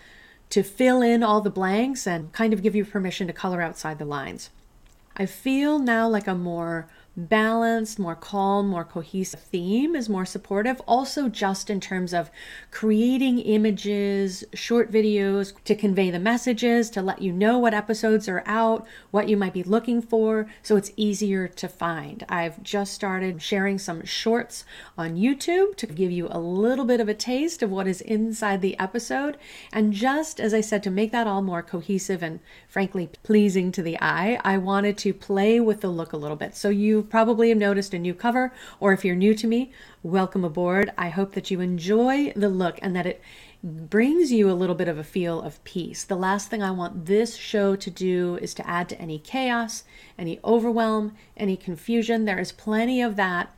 to 0.49 0.63
fill 0.63 1.03
in 1.03 1.23
all 1.23 1.43
the 1.43 1.51
blanks 1.51 2.07
and 2.07 2.33
kind 2.33 2.55
of 2.55 2.63
give 2.63 2.75
you 2.75 2.85
permission 2.87 3.27
to 3.27 3.33
color 3.35 3.61
outside 3.61 3.99
the 3.99 4.05
lines. 4.07 4.49
I 5.17 5.27
feel 5.27 5.79
now 5.79 6.09
like 6.09 6.27
a 6.27 6.35
more 6.35 6.89
balanced, 7.17 7.99
more 7.99 8.17
calm, 8.17 8.69
more 8.69 8.85
cohesive 8.85 9.41
theme 9.41 9.95
is 9.95 10.09
more 10.09 10.25
supportive. 10.25 10.81
Also, 10.87 11.29
just 11.29 11.71
in 11.71 11.81
terms 11.81 12.13
of 12.13 12.31
creating 12.71 13.39
images, 13.39 14.45
short 14.53 14.91
videos 14.91 15.53
to 15.65 15.75
convey 15.75 16.11
the 16.11 16.19
messages, 16.19 16.91
to 16.91 17.03
let 17.03 17.23
you 17.23 17.33
know 17.33 17.59
what 17.59 17.75
episodes 17.75 18.29
are 18.29 18.43
out, 18.47 18.87
what 19.11 19.29
you 19.29 19.37
might 19.37 19.53
be 19.53 19.63
looking 19.63 20.03
for, 20.03 20.47
so 20.63 20.77
it's 20.77 20.93
easier 20.97 21.47
to 21.47 21.69
find. 21.69 22.25
I've 22.29 22.63
just 22.63 22.93
started 22.93 23.43
sharing 23.43 23.79
some 23.79 24.05
shorts 24.05 24.65
on 24.99 25.17
YouTube 25.17 25.77
to 25.77 25.87
give 25.87 26.11
you 26.11 26.29
a 26.31 26.39
little 26.39 26.85
bit 26.85 27.01
of 27.01 27.09
a 27.09 27.15
taste 27.15 27.63
of 27.63 27.71
what 27.71 27.87
is 27.87 28.01
inside 28.01 28.61
the 28.61 28.79
episode. 28.79 29.37
And 29.73 29.93
just 29.93 30.41
as 30.41 30.53
I 30.53 30.61
said, 30.61 30.83
to 30.85 30.91
make 30.91 31.13
that 31.13 31.27
all 31.27 31.43
more 31.43 31.63
cohesive 31.63 32.23
and 32.23 32.41
frankly 32.69 33.09
pleasing 33.23 33.71
to 33.73 33.83
the 33.83 33.99
eye, 34.01 34.41
I 34.45 34.59
wanted 34.59 34.99
to 34.99 35.15
play 35.15 35.61
with 35.61 35.81
the 35.81 35.89
look 35.89 36.13
a 36.13 36.17
little 36.17 36.37
bit. 36.37 36.57
So 36.57 36.69
you 36.69 37.04
probably 37.09 37.51
have 37.51 37.59
noticed 37.59 37.95
a 37.95 37.99
new 37.99 38.15
cover, 38.15 38.53
or 38.81 38.93
if 38.93 39.05
you're 39.05 39.15
new 39.15 39.35
to 39.35 39.47
me, 39.47 39.73
welcome 40.03 40.45
aboard. 40.45 40.93
I 40.99 41.09
hope 41.11 41.33
that 41.33 41.51
you 41.51 41.61
enjoy 41.61 42.33
the 42.35 42.49
look 42.49 42.79
and 42.83 42.97
that 42.97 43.07
it 43.07 43.23
brings 43.63 44.31
you 44.31 44.51
a 44.51 44.53
little 44.53 44.75
bit 44.75 44.89
of 44.89 44.99
a 44.99 45.05
feel 45.05 45.41
of 45.41 45.63
peace. 45.65 46.05
The 46.05 46.17
last 46.17 46.49
thing 46.51 46.63
I 46.63 46.71
want 46.71 47.07
this 47.07 47.37
show 47.37 47.77
to 47.77 47.91
do 47.91 48.39
is 48.43 48.53
to 48.55 48.69
add 48.69 48.89
to 48.91 49.01
any 49.01 49.19
chaos, 49.19 49.85
any 50.19 50.39
overwhelm, 50.45 51.15
any 51.37 51.57
confusion. 51.57 52.25
There 52.25 52.39
is 52.39 52.53
plenty 52.53 53.01
of 53.01 53.17
that 53.17 53.55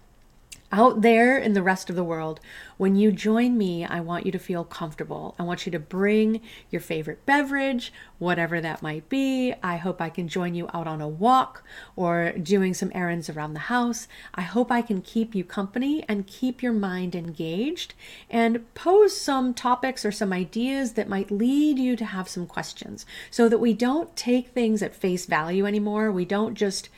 out 0.72 1.02
there 1.02 1.38
in 1.38 1.52
the 1.52 1.62
rest 1.62 1.88
of 1.88 1.96
the 1.96 2.04
world, 2.04 2.40
when 2.76 2.96
you 2.96 3.12
join 3.12 3.56
me, 3.56 3.84
I 3.84 4.00
want 4.00 4.26
you 4.26 4.32
to 4.32 4.38
feel 4.38 4.64
comfortable. 4.64 5.34
I 5.38 5.44
want 5.44 5.64
you 5.64 5.72
to 5.72 5.78
bring 5.78 6.40
your 6.70 6.80
favorite 6.80 7.24
beverage, 7.24 7.92
whatever 8.18 8.60
that 8.60 8.82
might 8.82 9.08
be. 9.08 9.54
I 9.62 9.76
hope 9.76 10.00
I 10.00 10.10
can 10.10 10.28
join 10.28 10.54
you 10.54 10.68
out 10.74 10.86
on 10.86 11.00
a 11.00 11.08
walk 11.08 11.62
or 11.94 12.32
doing 12.32 12.74
some 12.74 12.92
errands 12.94 13.30
around 13.30 13.54
the 13.54 13.60
house. 13.60 14.08
I 14.34 14.42
hope 14.42 14.70
I 14.70 14.82
can 14.82 15.00
keep 15.00 15.34
you 15.34 15.44
company 15.44 16.04
and 16.08 16.26
keep 16.26 16.62
your 16.62 16.72
mind 16.72 17.14
engaged 17.14 17.94
and 18.28 18.72
pose 18.74 19.18
some 19.18 19.54
topics 19.54 20.04
or 20.04 20.12
some 20.12 20.32
ideas 20.32 20.94
that 20.94 21.08
might 21.08 21.30
lead 21.30 21.78
you 21.78 21.96
to 21.96 22.04
have 22.04 22.28
some 22.28 22.46
questions 22.46 23.06
so 23.30 23.48
that 23.48 23.58
we 23.58 23.72
don't 23.72 24.14
take 24.16 24.48
things 24.48 24.82
at 24.82 24.94
face 24.94 25.26
value 25.26 25.64
anymore. 25.64 26.10
We 26.10 26.24
don't 26.24 26.54
just 26.54 26.88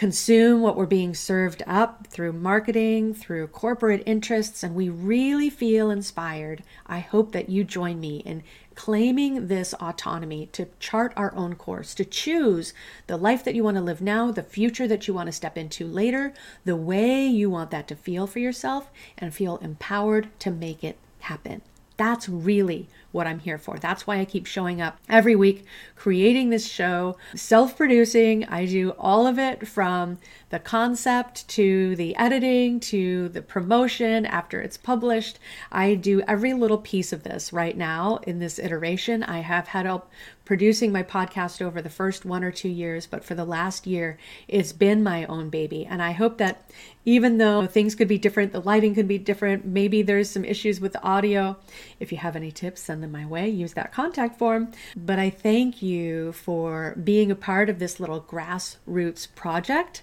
consume 0.00 0.62
what 0.62 0.78
we're 0.78 0.86
being 0.86 1.14
served 1.14 1.62
up 1.66 2.06
through 2.06 2.32
marketing, 2.32 3.12
through 3.12 3.46
corporate 3.46 4.02
interests, 4.06 4.62
and 4.62 4.74
we 4.74 4.88
really 4.88 5.50
feel 5.50 5.90
inspired, 5.90 6.62
I 6.86 7.00
hope 7.00 7.32
that 7.32 7.50
you 7.50 7.64
join 7.64 8.00
me 8.00 8.20
in 8.20 8.42
claiming 8.74 9.48
this 9.48 9.74
autonomy 9.74 10.46
to 10.52 10.68
chart 10.78 11.12
our 11.18 11.34
own 11.34 11.54
course, 11.54 11.94
to 11.96 12.06
choose 12.06 12.72
the 13.08 13.18
life 13.18 13.44
that 13.44 13.54
you 13.54 13.62
want 13.62 13.76
to 13.76 13.82
live 13.82 14.00
now, 14.00 14.30
the 14.30 14.42
future 14.42 14.88
that 14.88 15.06
you 15.06 15.12
want 15.12 15.26
to 15.26 15.32
step 15.32 15.58
into 15.58 15.86
later, 15.86 16.32
the 16.64 16.76
way 16.76 17.26
you 17.26 17.50
want 17.50 17.70
that 17.70 17.86
to 17.88 17.94
feel 17.94 18.26
for 18.26 18.38
yourself, 18.38 18.90
and 19.18 19.34
feel 19.34 19.58
empowered 19.58 20.30
to 20.38 20.50
make 20.50 20.82
it 20.82 20.96
happen. 21.18 21.60
That's 21.98 22.26
really 22.26 22.88
what 23.12 23.26
I'm 23.26 23.40
here 23.40 23.58
for. 23.58 23.78
That's 23.78 24.06
why 24.06 24.18
I 24.18 24.24
keep 24.24 24.46
showing 24.46 24.80
up 24.80 24.98
every 25.08 25.36
week, 25.36 25.64
creating 25.96 26.50
this 26.50 26.66
show, 26.66 27.16
self 27.34 27.76
producing. 27.76 28.44
I 28.46 28.66
do 28.66 28.90
all 28.98 29.26
of 29.26 29.38
it 29.38 29.68
from 29.68 30.18
the 30.48 30.58
concept 30.58 31.46
to 31.48 31.94
the 31.96 32.16
editing 32.16 32.80
to 32.80 33.28
the 33.28 33.42
promotion 33.42 34.26
after 34.26 34.60
it's 34.60 34.76
published. 34.76 35.38
I 35.70 35.94
do 35.94 36.22
every 36.22 36.52
little 36.52 36.78
piece 36.78 37.12
of 37.12 37.22
this 37.22 37.52
right 37.52 37.76
now 37.76 38.18
in 38.22 38.38
this 38.38 38.58
iteration. 38.58 39.22
I 39.22 39.40
have 39.40 39.68
had 39.68 39.86
help 39.90 40.08
producing 40.44 40.90
my 40.90 41.02
podcast 41.02 41.62
over 41.62 41.80
the 41.80 41.88
first 41.88 42.24
one 42.24 42.42
or 42.42 42.50
two 42.50 42.68
years, 42.68 43.06
but 43.06 43.24
for 43.24 43.34
the 43.34 43.44
last 43.44 43.86
year, 43.86 44.18
it's 44.48 44.72
been 44.72 45.02
my 45.02 45.24
own 45.26 45.48
baby. 45.48 45.86
And 45.86 46.02
I 46.02 46.12
hope 46.12 46.38
that 46.38 46.68
even 47.04 47.38
though 47.38 47.66
things 47.66 47.94
could 47.94 48.08
be 48.08 48.18
different, 48.18 48.52
the 48.52 48.60
lighting 48.60 48.94
could 48.94 49.06
be 49.06 49.18
different, 49.18 49.64
maybe 49.64 50.02
there's 50.02 50.28
some 50.28 50.44
issues 50.44 50.80
with 50.80 50.92
the 50.92 51.02
audio. 51.02 51.56
If 52.00 52.10
you 52.10 52.18
have 52.18 52.34
any 52.34 52.50
tips, 52.50 52.80
send 52.80 52.99
them 53.00 53.12
my 53.12 53.26
way. 53.26 53.48
Use 53.48 53.74
that 53.74 53.92
contact 53.92 54.38
form. 54.38 54.72
But 54.96 55.18
I 55.18 55.30
thank 55.30 55.82
you 55.82 56.32
for 56.32 56.94
being 57.02 57.30
a 57.30 57.36
part 57.36 57.68
of 57.68 57.78
this 57.78 58.00
little 58.00 58.20
grassroots 58.20 59.26
project 59.34 60.02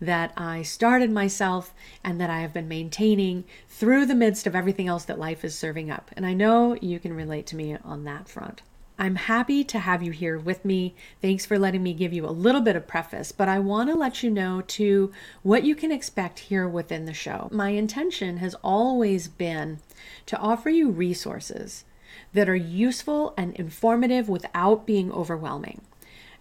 that 0.00 0.32
I 0.36 0.62
started 0.62 1.10
myself 1.10 1.74
and 2.04 2.20
that 2.20 2.30
I 2.30 2.40
have 2.40 2.52
been 2.52 2.68
maintaining 2.68 3.44
through 3.68 4.06
the 4.06 4.14
midst 4.14 4.46
of 4.46 4.54
everything 4.54 4.86
else 4.86 5.04
that 5.04 5.18
life 5.18 5.44
is 5.44 5.56
serving 5.56 5.90
up. 5.90 6.10
And 6.16 6.24
I 6.24 6.34
know 6.34 6.76
you 6.80 6.98
can 6.98 7.14
relate 7.14 7.46
to 7.48 7.56
me 7.56 7.76
on 7.84 8.04
that 8.04 8.28
front. 8.28 8.62
I'm 9.00 9.14
happy 9.14 9.62
to 9.62 9.78
have 9.78 10.02
you 10.02 10.10
here 10.10 10.36
with 10.38 10.64
me. 10.64 10.96
Thanks 11.22 11.46
for 11.46 11.56
letting 11.56 11.84
me 11.84 11.94
give 11.94 12.12
you 12.12 12.26
a 12.26 12.30
little 12.30 12.60
bit 12.60 12.74
of 12.74 12.88
preface, 12.88 13.30
but 13.30 13.48
I 13.48 13.60
want 13.60 13.88
to 13.90 13.94
let 13.94 14.24
you 14.24 14.30
know 14.30 14.60
too 14.62 15.12
what 15.42 15.62
you 15.62 15.76
can 15.76 15.92
expect 15.92 16.40
here 16.40 16.68
within 16.68 17.04
the 17.04 17.14
show. 17.14 17.48
My 17.52 17.70
intention 17.70 18.38
has 18.38 18.56
always 18.56 19.28
been 19.28 19.78
to 20.26 20.36
offer 20.38 20.68
you 20.68 20.90
resources 20.90 21.84
that 22.32 22.48
are 22.48 22.56
useful 22.56 23.34
and 23.36 23.54
informative 23.56 24.28
without 24.28 24.86
being 24.86 25.10
overwhelming. 25.12 25.82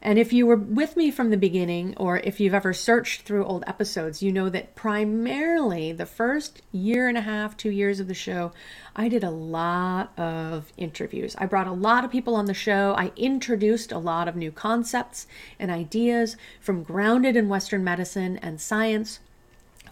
And 0.01 0.19
if 0.19 0.31
you 0.31 0.45
were 0.45 0.55
with 0.55 0.95
me 0.95 1.09
from 1.09 1.31
the 1.31 1.37
beginning, 1.37 1.95
or 1.97 2.19
if 2.19 2.39
you've 2.39 2.53
ever 2.53 2.71
searched 2.71 3.23
through 3.23 3.45
old 3.45 3.63
episodes, 3.65 4.21
you 4.21 4.31
know 4.31 4.47
that 4.47 4.75
primarily 4.75 5.91
the 5.91 6.05
first 6.05 6.61
year 6.71 7.07
and 7.07 7.17
a 7.17 7.21
half, 7.21 7.57
two 7.57 7.71
years 7.71 7.99
of 7.99 8.07
the 8.07 8.13
show, 8.13 8.51
I 8.95 9.09
did 9.09 9.23
a 9.23 9.31
lot 9.31 10.17
of 10.17 10.71
interviews. 10.77 11.35
I 11.39 11.47
brought 11.47 11.65
a 11.65 11.71
lot 11.71 12.05
of 12.05 12.11
people 12.11 12.35
on 12.35 12.45
the 12.45 12.53
show. 12.53 12.93
I 12.95 13.11
introduced 13.15 13.91
a 13.91 13.97
lot 13.97 14.27
of 14.27 14.35
new 14.35 14.51
concepts 14.51 15.25
and 15.57 15.71
ideas 15.71 16.37
from 16.59 16.83
grounded 16.83 17.35
in 17.35 17.49
Western 17.49 17.83
medicine 17.83 18.37
and 18.37 18.61
science 18.61 19.19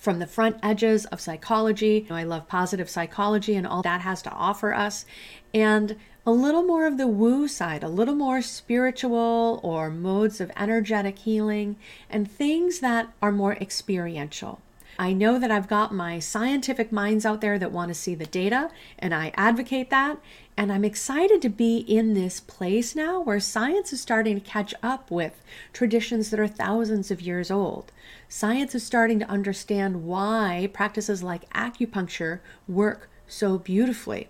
from 0.06 0.20
the 0.20 0.28
front 0.28 0.56
edges 0.62 1.06
of 1.06 1.20
psychology. 1.20 2.06
I 2.12 2.24
love 2.24 2.48
positive 2.48 2.92
psychology 2.92 3.56
and 3.56 3.66
all 3.66 3.82
that 3.82 4.02
has 4.02 4.22
to 4.22 4.32
offer 4.32 4.72
us. 4.72 5.04
And 5.52 5.96
a 6.28 6.32
little 6.32 6.62
more 6.62 6.86
of 6.86 7.00
the 7.00 7.08
woo 7.08 7.48
side, 7.48 7.84
a 7.84 7.90
little 7.90 8.14
more 8.14 8.44
spiritual 8.44 9.60
or 9.64 9.90
modes 9.90 10.40
of 10.40 10.52
energetic 10.56 11.18
healing, 11.18 11.76
and 12.08 12.30
things 12.30 12.82
that 12.82 13.10
are 13.20 13.32
more 13.32 13.56
experiential. 13.56 14.62
I 14.98 15.12
know 15.12 15.38
that 15.40 15.52
I've 15.52 15.68
got 15.68 15.94
my 15.94 16.20
scientific 16.20 16.92
minds 16.92 17.26
out 17.26 17.42
there 17.42 17.60
that 17.60 17.72
want 17.72 17.90
to 17.90 17.94
see 17.94 18.16
the 18.16 18.26
data, 18.26 18.70
and 18.98 19.14
I 19.14 19.34
advocate 19.36 19.90
that. 19.90 20.20
And 20.56 20.72
I'm 20.72 20.86
excited 20.86 21.42
to 21.42 21.50
be 21.50 21.80
in 21.80 22.14
this 22.14 22.40
place 22.40 22.96
now 22.96 23.20
where 23.20 23.42
science 23.42 23.92
is 23.92 24.00
starting 24.00 24.36
to 24.36 24.50
catch 24.50 24.74
up 24.82 25.12
with 25.12 25.42
traditions 25.74 26.30
that 26.30 26.40
are 26.40 26.48
thousands 26.48 27.12
of 27.12 27.22
years 27.22 27.52
old. 27.52 27.92
Science 28.30 28.74
is 28.74 28.86
starting 28.86 29.20
to 29.20 29.30
understand 29.30 30.06
why 30.06 30.70
practices 30.74 31.22
like 31.22 31.50
acupuncture 31.54 32.40
work 32.68 33.10
so 33.28 33.58
beautifully 33.58 34.30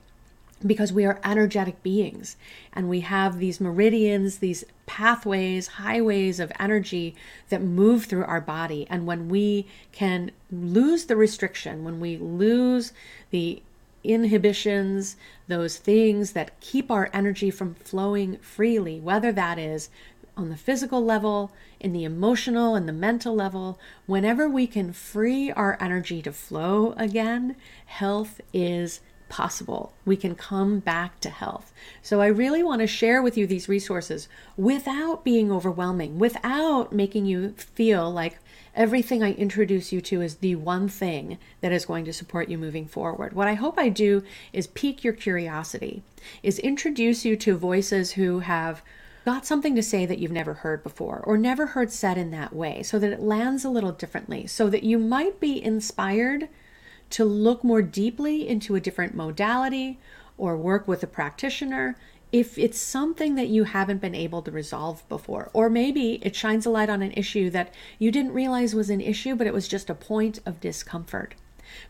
because 0.65 0.93
we 0.93 1.05
are 1.05 1.19
energetic 1.24 1.81
beings 1.83 2.38
and 2.74 2.89
we 2.89 3.01
have 3.01 3.39
these 3.39 3.59
meridians, 3.59 4.38
these 4.38 4.63
pathways, 4.85 5.67
highways 5.67 6.39
of 6.39 6.51
energy 6.59 7.15
that 7.50 7.62
move 7.62 8.05
through 8.05 8.25
our 8.25 8.41
body. 8.41 8.88
And 8.89 9.05
when 9.05 9.29
we 9.29 9.67
can 9.91 10.31
lose 10.51 11.05
the 11.05 11.15
restriction, 11.15 11.83
when 11.83 12.00
we 12.00 12.17
lose 12.17 12.93
the 13.31 13.62
inhibitions, 14.03 15.17
those 15.47 15.77
things 15.77 16.31
that 16.31 16.59
keep 16.59 16.89
our 16.89 17.09
energy 17.13 17.51
from 17.51 17.75
flowing 17.75 18.38
freely, 18.38 19.00
whether 19.00 19.31
that 19.31 19.57
is 19.57 19.89
on 20.38 20.50
the 20.50 20.57
physical 20.57 21.03
level, 21.03 21.51
in 21.79 21.93
the 21.93 22.03
emotional 22.03 22.75
and 22.75 22.88
the 22.88 22.93
mental 22.93 23.35
level, 23.35 23.79
whenever 24.05 24.50
we 24.50 24.67
can 24.67 24.91
free 24.91 25.51
our 25.51 25.77
energy 25.79 26.21
to 26.21 26.31
flow 26.31 26.93
again, 26.97 27.55
health 27.85 28.41
is 28.53 29.01
possible. 29.29 29.94
We 30.05 30.15
can 30.15 30.36
come 30.36 30.79
back 30.79 31.20
to 31.22 31.29
health. 31.29 31.74
So, 32.01 32.22
I 32.22 32.27
really 32.27 32.63
want 32.63 32.82
to 32.82 32.88
share 32.88 33.22
with 33.22 33.38
you 33.38 33.48
these 33.48 33.70
resources 33.70 34.27
without 34.58 35.24
being 35.24 35.51
overwhelming, 35.51 36.20
without 36.20 36.94
making 36.94 37.25
you 37.25 37.53
feel 37.58 38.12
like 38.12 38.39
everything 38.75 39.24
I 39.24 39.34
introduce 39.34 39.91
you 39.91 40.01
to 40.01 40.22
is 40.22 40.36
the 40.36 40.55
one 40.55 40.88
thing 40.89 41.38
that 41.62 41.72
is 41.72 41.86
going 41.86 42.05
to 42.05 42.13
support 42.13 42.50
you 42.50 42.58
moving 42.58 42.86
forward. 42.86 43.34
What 43.34 43.48
I 43.48 43.53
hope 43.53 43.79
I 43.79 43.89
do 43.89 44.24
is 44.53 44.67
pique 44.67 45.03
your 45.03 45.13
curiosity, 45.13 46.03
is 46.44 46.60
introduce 46.60 47.25
you 47.25 47.36
to 47.38 47.58
voices 47.58 48.12
who 48.12 48.39
have 48.39 48.82
got 49.25 49.46
something 49.46 49.75
to 49.75 49.82
say 49.82 50.05
that 50.05 50.20
you've 50.20 50.32
never 50.32 50.53
heard 50.53 50.84
before 50.84 51.24
or 51.25 51.38
never 51.38 51.67
heard 51.67 51.91
said 51.91 52.17
in 52.17 52.29
that 52.32 52.53
way 52.53 52.84
so 52.84 53.00
that 53.00 53.12
it 53.12 53.20
lands 53.20 53.65
a 53.65 53.70
little 53.70 53.91
differently, 53.91 54.46
so 54.46 54.70
that 54.70 54.84
you 54.84 55.00
might 55.00 55.39
be 55.39 55.63
inspired 55.63 56.48
to 57.12 57.25
look 57.25 57.63
more 57.63 57.81
deeply 57.81 58.47
into 58.47 58.75
a 58.75 58.81
different 58.81 59.15
modality 59.15 60.00
or 60.38 60.57
work 60.57 60.88
with 60.88 61.03
a 61.03 61.07
practitioner 61.07 61.95
if 62.31 62.57
it's 62.57 62.79
something 62.79 63.35
that 63.35 63.47
you 63.47 63.63
haven't 63.63 64.01
been 64.01 64.15
able 64.15 64.41
to 64.41 64.51
resolve 64.51 65.07
before. 65.07 65.50
Or 65.53 65.69
maybe 65.69 66.19
it 66.21 66.35
shines 66.35 66.65
a 66.65 66.69
light 66.69 66.89
on 66.89 67.01
an 67.01 67.13
issue 67.13 67.50
that 67.51 67.74
you 67.97 68.12
didn't 68.12 68.33
realize 68.33 68.75
was 68.75 68.89
an 68.89 69.00
issue, 69.00 69.35
but 69.35 69.47
it 69.47 69.53
was 69.53 69.67
just 69.67 69.89
a 69.89 69.95
point 69.95 70.39
of 70.45 70.59
discomfort. 70.59 71.35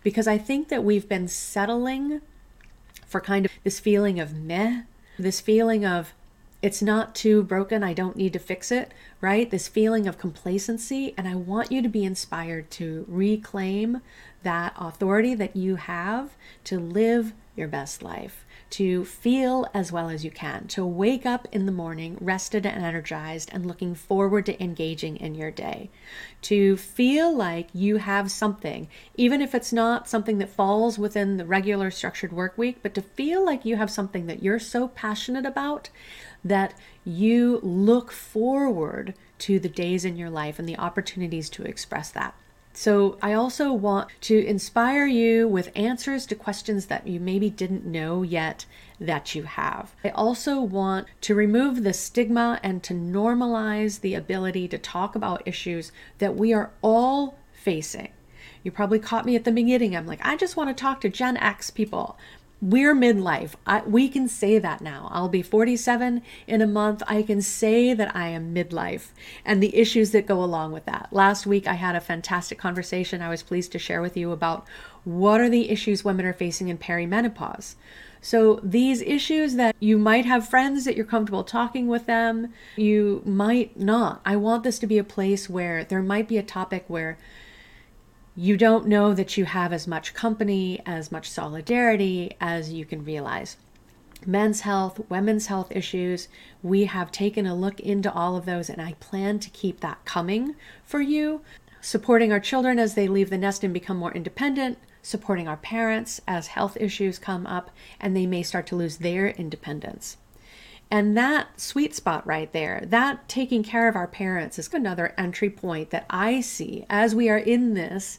Because 0.03 0.27
I 0.27 0.37
think 0.37 0.67
that 0.69 0.83
we've 0.83 1.09
been 1.09 1.27
settling 1.27 2.21
for 3.07 3.21
kind 3.21 3.45
of 3.45 3.51
this 3.63 3.79
feeling 3.79 4.19
of 4.19 4.35
meh, 4.35 4.83
this 5.17 5.41
feeling 5.41 5.85
of 5.85 6.13
it's 6.61 6.81
not 6.81 7.13
too 7.13 7.43
broken, 7.43 7.83
I 7.83 7.93
don't 7.93 8.15
need 8.15 8.33
to 8.33 8.39
fix 8.39 8.71
it, 8.71 8.91
right? 9.21 9.49
This 9.49 9.67
feeling 9.67 10.07
of 10.07 10.17
complacency. 10.17 11.13
And 11.17 11.27
I 11.27 11.35
want 11.35 11.71
you 11.71 11.81
to 11.81 11.89
be 11.89 12.03
inspired 12.03 12.71
to 12.71 13.05
reclaim 13.07 14.01
that 14.45 14.73
authority 14.77 15.33
that 15.33 15.55
you 15.55 15.75
have 15.75 16.37
to 16.63 16.79
live 16.79 17.33
your 17.55 17.67
best 17.67 18.03
life, 18.03 18.45
to 18.69 19.03
feel 19.05 19.65
as 19.73 19.91
well 19.91 20.07
as 20.07 20.23
you 20.23 20.29
can, 20.29 20.67
to 20.67 20.85
wake 20.85 21.25
up 21.25 21.47
in 21.51 21.65
the 21.65 21.71
morning 21.71 22.15
rested 22.21 22.63
and 22.63 22.85
energized 22.85 23.49
and 23.51 23.65
looking 23.65 23.95
forward 23.95 24.45
to 24.45 24.63
engaging 24.63 25.17
in 25.17 25.33
your 25.33 25.49
day, 25.49 25.89
to 26.43 26.77
feel 26.77 27.35
like 27.35 27.69
you 27.73 27.97
have 27.97 28.29
something, 28.29 28.87
even 29.15 29.41
if 29.41 29.55
it's 29.55 29.73
not 29.73 30.07
something 30.07 30.37
that 30.37 30.49
falls 30.49 30.99
within 30.99 31.37
the 31.37 31.45
regular 31.45 31.89
structured 31.89 32.31
work 32.31 32.55
week, 32.55 32.77
but 32.83 32.93
to 32.93 33.01
feel 33.01 33.43
like 33.43 33.65
you 33.65 33.77
have 33.77 33.89
something 33.89 34.27
that 34.27 34.43
you're 34.43 34.59
so 34.59 34.89
passionate 34.89 35.45
about 35.45 35.89
that 36.43 36.75
you 37.03 37.59
look 37.63 38.11
forward 38.11 39.15
to 39.39 39.59
the 39.59 39.69
days 39.69 40.05
in 40.05 40.17
your 40.17 40.29
life 40.29 40.59
and 40.59 40.69
the 40.69 40.77
opportunities 40.77 41.49
to 41.49 41.63
express 41.63 42.11
that. 42.11 42.35
So, 42.77 43.17
I 43.21 43.31
also 43.31 43.71
want 43.71 44.09
to 44.21 44.45
inspire 44.45 45.05
you 45.05 45.47
with 45.47 45.71
answers 45.77 46.25
to 46.25 46.35
questions 46.35 46.87
that 46.87 47.07
you 47.07 47.21
maybe 47.21 47.49
didn't 47.49 47.85
know 47.85 48.21
yet 48.21 48.65
that 48.99 49.33
you 49.33 49.43
have. 49.43 49.95
I 50.03 50.09
also 50.09 50.59
want 50.59 51.07
to 51.21 51.35
remove 51.35 51.83
the 51.83 51.93
stigma 51.93 52.59
and 52.61 52.83
to 52.83 52.93
normalize 52.93 54.01
the 54.01 54.13
ability 54.13 54.67
to 54.67 54.77
talk 54.77 55.15
about 55.15 55.47
issues 55.47 55.93
that 56.17 56.35
we 56.35 56.53
are 56.53 56.71
all 56.81 57.37
facing. 57.53 58.09
You 58.61 58.71
probably 58.71 58.99
caught 58.99 59.25
me 59.25 59.37
at 59.37 59.45
the 59.45 59.53
beginning. 59.53 59.95
I'm 59.95 60.05
like, 60.05 60.25
I 60.25 60.35
just 60.35 60.57
want 60.57 60.69
to 60.69 60.81
talk 60.81 60.99
to 61.01 61.09
Gen 61.09 61.37
X 61.37 61.69
people 61.69 62.17
we're 62.61 62.95
midlife. 62.95 63.51
I, 63.67 63.81
we 63.81 64.07
can 64.07 64.27
say 64.27 64.59
that 64.59 64.81
now. 64.81 65.09
I'll 65.11 65.29
be 65.29 65.41
47 65.41 66.21
in 66.47 66.61
a 66.61 66.67
month. 66.67 67.03
I 67.07 67.21
can 67.21 67.41
say 67.41 67.93
that 67.93 68.15
I 68.15 68.29
am 68.29 68.55
midlife 68.55 69.07
and 69.43 69.61
the 69.61 69.75
issues 69.75 70.11
that 70.11 70.25
go 70.25 70.43
along 70.43 70.71
with 70.71 70.85
that. 70.85 71.09
Last 71.11 71.45
week, 71.45 71.67
I 71.67 71.73
had 71.73 71.95
a 71.95 72.01
fantastic 72.01 72.57
conversation 72.57 73.21
I 73.21 73.29
was 73.29 73.43
pleased 73.43 73.71
to 73.73 73.79
share 73.79 74.01
with 74.01 74.15
you 74.15 74.31
about 74.31 74.65
what 75.03 75.41
are 75.41 75.49
the 75.49 75.69
issues 75.69 76.05
women 76.05 76.25
are 76.25 76.33
facing 76.33 76.69
in 76.69 76.77
perimenopause. 76.77 77.75
So, 78.21 78.59
these 78.63 79.01
issues 79.01 79.53
that 79.53 79.75
you 79.79 79.99
might 79.99 80.25
have 80.25 80.49
friends 80.49 80.85
that 80.85 80.95
you're 80.95 81.05
comfortable 81.05 81.43
talking 81.43 81.87
with 81.87 82.07
them, 82.07 82.53
you 82.75 83.21
might 83.23 83.79
not. 83.79 84.21
I 84.25 84.35
want 84.35 84.63
this 84.63 84.79
to 84.79 84.87
be 84.87 84.97
a 84.97 85.03
place 85.03 85.47
where 85.47 85.83
there 85.83 86.01
might 86.01 86.27
be 86.27 86.39
a 86.39 86.43
topic 86.43 86.85
where 86.87 87.19
you 88.35 88.57
don't 88.57 88.87
know 88.87 89.13
that 89.13 89.37
you 89.37 89.45
have 89.45 89.71
as 89.71 89.87
much 89.87 90.13
company, 90.13 90.81
as 90.85 91.11
much 91.11 91.29
solidarity 91.29 92.35
as 92.41 92.73
you 92.73 92.85
can 92.85 93.05
realize. 93.05 93.57
Men's 94.25 94.61
health, 94.61 94.99
women's 95.09 95.47
health 95.47 95.71
issues, 95.71 96.27
we 96.61 96.85
have 96.85 97.11
taken 97.11 97.45
a 97.45 97.55
look 97.55 97.79
into 97.79 98.11
all 98.11 98.35
of 98.35 98.45
those, 98.45 98.69
and 98.69 98.81
I 98.81 98.93
plan 98.93 99.39
to 99.39 99.49
keep 99.49 99.79
that 99.79 100.03
coming 100.03 100.55
for 100.83 100.99
you 100.99 101.41
supporting 101.85 102.31
our 102.31 102.39
children 102.39 102.79
as 102.79 102.95
they 102.95 103.07
leave 103.07 103.29
the 103.29 103.37
nest 103.37 103.63
and 103.63 103.71
become 103.71 103.95
more 103.95 104.11
independent, 104.13 104.79
supporting 105.03 105.47
our 105.47 105.57
parents 105.57 106.19
as 106.27 106.47
health 106.47 106.75
issues 106.79 107.19
come 107.19 107.45
up 107.45 107.69
and 107.99 108.17
they 108.17 108.25
may 108.25 108.41
start 108.41 108.65
to 108.65 108.75
lose 108.75 108.97
their 108.97 109.29
independence. 109.29 110.17
And 110.95 111.17
that 111.17 111.59
sweet 111.59 111.93
spot 111.93 112.25
right 112.25 112.49
there, 112.53 112.81
that 112.85 113.27
taking 113.27 113.63
care 113.63 113.89
of 113.89 113.97
our 113.97 114.07
parents 114.07 114.57
is 114.57 114.73
another 114.73 115.13
entry 115.17 115.49
point 115.49 115.89
that 115.89 116.05
I 116.09 116.39
see 116.39 116.85
as 116.89 117.13
we 117.13 117.27
are 117.27 117.37
in 117.37 117.73
this 117.73 118.17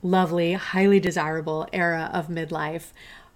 lovely, 0.00 0.52
highly 0.52 1.00
desirable 1.00 1.66
era 1.72 2.08
of 2.14 2.28
midlife. 2.28 2.92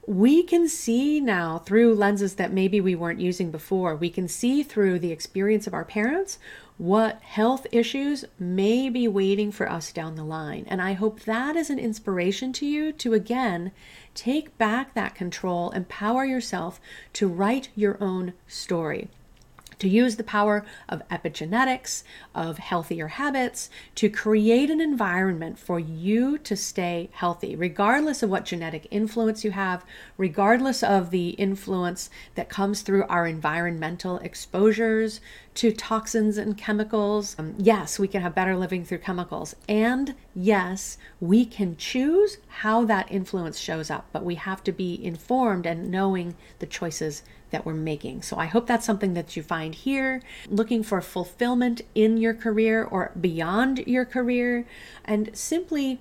We 0.06 0.42
can 0.42 0.68
see 0.68 1.20
now 1.20 1.58
through 1.58 1.94
lenses 1.94 2.34
that 2.34 2.52
maybe 2.52 2.80
we 2.80 2.96
weren't 2.96 3.20
using 3.20 3.52
before. 3.52 3.94
We 3.94 4.10
can 4.10 4.26
see 4.26 4.64
through 4.64 4.98
the 4.98 5.12
experience 5.12 5.68
of 5.68 5.74
our 5.74 5.84
parents 5.84 6.40
what 6.76 7.22
health 7.22 7.68
issues 7.70 8.24
may 8.36 8.88
be 8.88 9.06
waiting 9.06 9.52
for 9.52 9.70
us 9.70 9.92
down 9.92 10.16
the 10.16 10.24
line. 10.24 10.64
And 10.68 10.82
I 10.82 10.94
hope 10.94 11.20
that 11.20 11.54
is 11.54 11.70
an 11.70 11.78
inspiration 11.78 12.52
to 12.54 12.66
you 12.66 12.90
to 12.94 13.14
again 13.14 13.70
take 14.14 14.58
back 14.58 14.94
that 14.94 15.14
control, 15.14 15.70
empower 15.70 16.24
yourself 16.24 16.80
to 17.12 17.28
write 17.28 17.68
your 17.76 17.96
own 18.02 18.32
story 18.48 19.08
to 19.82 19.88
use 19.88 20.14
the 20.14 20.22
power 20.22 20.64
of 20.88 21.06
epigenetics, 21.08 22.04
of 22.36 22.58
healthier 22.58 23.08
habits, 23.08 23.68
to 23.96 24.08
create 24.08 24.70
an 24.70 24.80
environment 24.80 25.58
for 25.58 25.80
you 25.80 26.38
to 26.38 26.56
stay 26.56 27.10
healthy, 27.12 27.56
regardless 27.56 28.22
of 28.22 28.30
what 28.30 28.44
genetic 28.44 28.86
influence 28.92 29.42
you 29.42 29.50
have, 29.50 29.84
regardless 30.16 30.84
of 30.84 31.10
the 31.10 31.30
influence 31.30 32.10
that 32.36 32.48
comes 32.48 32.82
through 32.82 33.02
our 33.08 33.26
environmental 33.26 34.18
exposures 34.18 35.20
to 35.54 35.72
toxins 35.72 36.38
and 36.38 36.56
chemicals. 36.56 37.36
Um, 37.38 37.54
yes, 37.58 37.98
we 37.98 38.08
can 38.08 38.22
have 38.22 38.34
better 38.34 38.56
living 38.56 38.84
through 38.84 38.98
chemicals. 38.98 39.54
And 39.68 40.14
yes, 40.34 40.98
we 41.20 41.44
can 41.44 41.76
choose 41.76 42.38
how 42.48 42.84
that 42.86 43.10
influence 43.10 43.58
shows 43.58 43.90
up, 43.90 44.06
but 44.12 44.24
we 44.24 44.36
have 44.36 44.64
to 44.64 44.72
be 44.72 45.04
informed 45.04 45.66
and 45.66 45.90
knowing 45.90 46.36
the 46.58 46.66
choices 46.66 47.22
that 47.50 47.66
we're 47.66 47.74
making. 47.74 48.22
So 48.22 48.38
I 48.38 48.46
hope 48.46 48.66
that's 48.66 48.86
something 48.86 49.14
that 49.14 49.36
you 49.36 49.42
find 49.42 49.74
here, 49.74 50.22
looking 50.48 50.82
for 50.82 51.00
fulfillment 51.00 51.82
in 51.94 52.16
your 52.16 52.34
career 52.34 52.82
or 52.82 53.12
beyond 53.20 53.86
your 53.86 54.06
career, 54.06 54.66
and 55.04 55.30
simply 55.34 56.00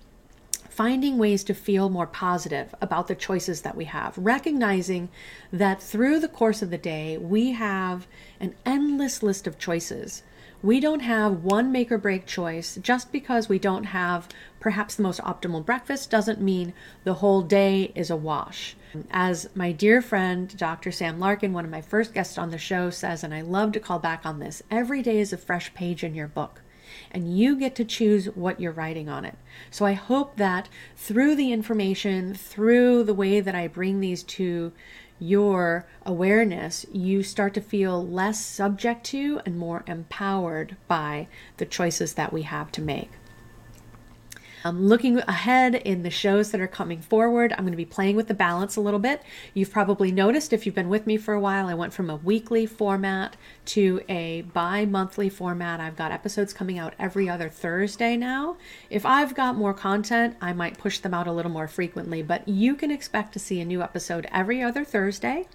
finding 0.71 1.17
ways 1.17 1.43
to 1.43 1.53
feel 1.53 1.89
more 1.89 2.07
positive 2.07 2.73
about 2.81 3.07
the 3.07 3.15
choices 3.15 3.61
that 3.61 3.75
we 3.75 3.85
have, 3.85 4.17
recognizing 4.17 5.09
that 5.51 5.81
through 5.81 6.19
the 6.19 6.27
course 6.27 6.61
of 6.61 6.69
the 6.69 6.77
day, 6.77 7.17
we 7.17 7.51
have 7.51 8.07
an 8.39 8.55
endless 8.65 9.21
list 9.21 9.45
of 9.47 9.59
choices 9.59 10.23
we 10.63 10.79
don't 10.79 10.99
have 10.99 11.43
one 11.43 11.71
make 11.71 11.91
or 11.91 11.97
break 11.97 12.25
choice. 12.25 12.77
Just 12.81 13.11
because 13.11 13.49
we 13.49 13.57
don't 13.57 13.85
have 13.85 14.29
perhaps 14.59 14.95
the 14.95 15.03
most 15.03 15.19
optimal 15.21 15.65
breakfast 15.65 16.11
doesn't 16.11 16.39
mean 16.39 16.73
the 17.03 17.15
whole 17.15 17.41
day 17.41 17.91
is 17.95 18.09
a 18.09 18.15
wash. 18.15 18.75
As 19.09 19.49
my 19.55 19.71
dear 19.71 20.01
friend 20.01 20.55
Dr. 20.55 20.91
Sam 20.91 21.19
Larkin, 21.19 21.53
one 21.53 21.65
of 21.65 21.71
my 21.71 21.81
first 21.81 22.13
guests 22.13 22.37
on 22.37 22.51
the 22.51 22.57
show, 22.57 22.89
says, 22.89 23.23
and 23.23 23.33
I 23.33 23.41
love 23.41 23.71
to 23.71 23.79
call 23.79 23.99
back 23.99 24.25
on 24.25 24.39
this 24.39 24.61
every 24.69 25.01
day 25.01 25.19
is 25.19 25.33
a 25.33 25.37
fresh 25.37 25.73
page 25.73 26.03
in 26.03 26.13
your 26.13 26.27
book 26.27 26.61
and 27.11 27.37
you 27.37 27.55
get 27.55 27.75
to 27.75 27.85
choose 27.85 28.25
what 28.27 28.59
you're 28.59 28.71
writing 28.71 29.09
on 29.09 29.25
it. 29.25 29.37
So 29.69 29.85
I 29.85 29.93
hope 29.93 30.37
that 30.37 30.69
through 30.95 31.35
the 31.35 31.51
information, 31.51 32.33
through 32.33 33.03
the 33.03 33.13
way 33.13 33.39
that 33.39 33.55
I 33.55 33.67
bring 33.67 33.99
these 33.99 34.23
to 34.23 34.71
your 35.19 35.85
awareness, 36.05 36.85
you 36.91 37.21
start 37.21 37.53
to 37.53 37.61
feel 37.61 38.05
less 38.05 38.43
subject 38.43 39.05
to 39.05 39.39
and 39.45 39.57
more 39.57 39.83
empowered 39.85 40.75
by 40.87 41.27
the 41.57 41.65
choices 41.65 42.15
that 42.15 42.33
we 42.33 42.41
have 42.41 42.71
to 42.71 42.81
make. 42.81 43.11
Um, 44.63 44.85
looking 44.85 45.17
ahead 45.19 45.75
in 45.75 46.03
the 46.03 46.09
shows 46.09 46.51
that 46.51 46.61
are 46.61 46.67
coming 46.67 47.01
forward, 47.01 47.51
I'm 47.53 47.63
going 47.63 47.71
to 47.71 47.77
be 47.77 47.85
playing 47.85 48.15
with 48.15 48.27
the 48.27 48.33
balance 48.33 48.75
a 48.75 48.81
little 48.81 48.99
bit. 48.99 49.23
You've 49.53 49.71
probably 49.71 50.11
noticed 50.11 50.53
if 50.53 50.65
you've 50.65 50.75
been 50.75 50.89
with 50.89 51.07
me 51.07 51.17
for 51.17 51.33
a 51.33 51.39
while, 51.39 51.67
I 51.67 51.73
went 51.73 51.93
from 51.93 52.09
a 52.09 52.15
weekly 52.17 52.65
format 52.65 53.35
to 53.65 54.01
a 54.07 54.41
bi 54.41 54.85
monthly 54.85 55.29
format. 55.29 55.79
I've 55.79 55.95
got 55.95 56.11
episodes 56.11 56.53
coming 56.53 56.77
out 56.77 56.93
every 56.99 57.27
other 57.27 57.49
Thursday 57.49 58.15
now. 58.15 58.57
If 58.89 59.05
I've 59.05 59.35
got 59.35 59.55
more 59.55 59.73
content, 59.73 60.35
I 60.41 60.53
might 60.53 60.77
push 60.77 60.99
them 60.99 61.13
out 61.13 61.27
a 61.27 61.33
little 61.33 61.51
more 61.51 61.67
frequently, 61.67 62.21
but 62.21 62.47
you 62.47 62.75
can 62.75 62.91
expect 62.91 63.33
to 63.33 63.39
see 63.39 63.59
a 63.59 63.65
new 63.65 63.81
episode 63.81 64.27
every 64.31 64.61
other 64.61 64.83
Thursday. 64.83 65.47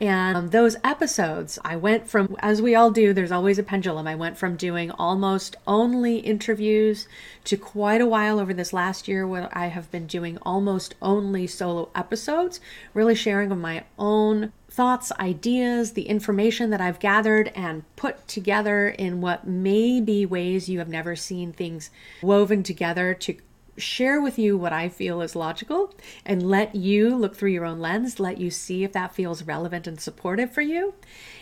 And 0.00 0.36
um, 0.36 0.48
those 0.48 0.76
episodes, 0.82 1.58
I 1.64 1.76
went 1.76 2.08
from, 2.08 2.36
as 2.40 2.60
we 2.60 2.74
all 2.74 2.90
do, 2.90 3.12
there's 3.12 3.30
always 3.30 3.58
a 3.58 3.62
pendulum. 3.62 4.08
I 4.08 4.16
went 4.16 4.36
from 4.36 4.56
doing 4.56 4.90
almost 4.90 5.54
only 5.66 6.18
interviews 6.18 7.06
to 7.44 7.56
quite 7.56 8.00
a 8.00 8.06
while 8.06 8.40
over 8.40 8.52
this 8.52 8.72
last 8.72 9.06
year 9.06 9.26
where 9.26 9.48
I 9.56 9.66
have 9.66 9.90
been 9.92 10.06
doing 10.06 10.36
almost 10.42 10.96
only 11.00 11.46
solo 11.46 11.90
episodes, 11.94 12.60
really 12.92 13.14
sharing 13.14 13.52
of 13.52 13.58
my 13.58 13.84
own 13.96 14.52
thoughts, 14.68 15.12
ideas, 15.20 15.92
the 15.92 16.08
information 16.08 16.70
that 16.70 16.80
I've 16.80 16.98
gathered 16.98 17.52
and 17.54 17.84
put 17.94 18.26
together 18.26 18.88
in 18.88 19.20
what 19.20 19.46
may 19.46 20.00
be 20.00 20.26
ways 20.26 20.68
you 20.68 20.80
have 20.80 20.88
never 20.88 21.14
seen 21.14 21.52
things 21.52 21.90
woven 22.20 22.64
together 22.64 23.14
to 23.14 23.36
share 23.76 24.20
with 24.20 24.38
you 24.38 24.56
what 24.56 24.72
I 24.72 24.88
feel 24.88 25.20
is 25.20 25.34
logical 25.34 25.94
and 26.24 26.42
let 26.42 26.74
you 26.74 27.14
look 27.14 27.36
through 27.36 27.50
your 27.50 27.64
own 27.64 27.80
lens, 27.80 28.20
let 28.20 28.38
you 28.38 28.50
see 28.50 28.84
if 28.84 28.92
that 28.92 29.14
feels 29.14 29.42
relevant 29.42 29.86
and 29.86 30.00
supportive 30.00 30.52
for 30.52 30.60
you. 30.60 30.94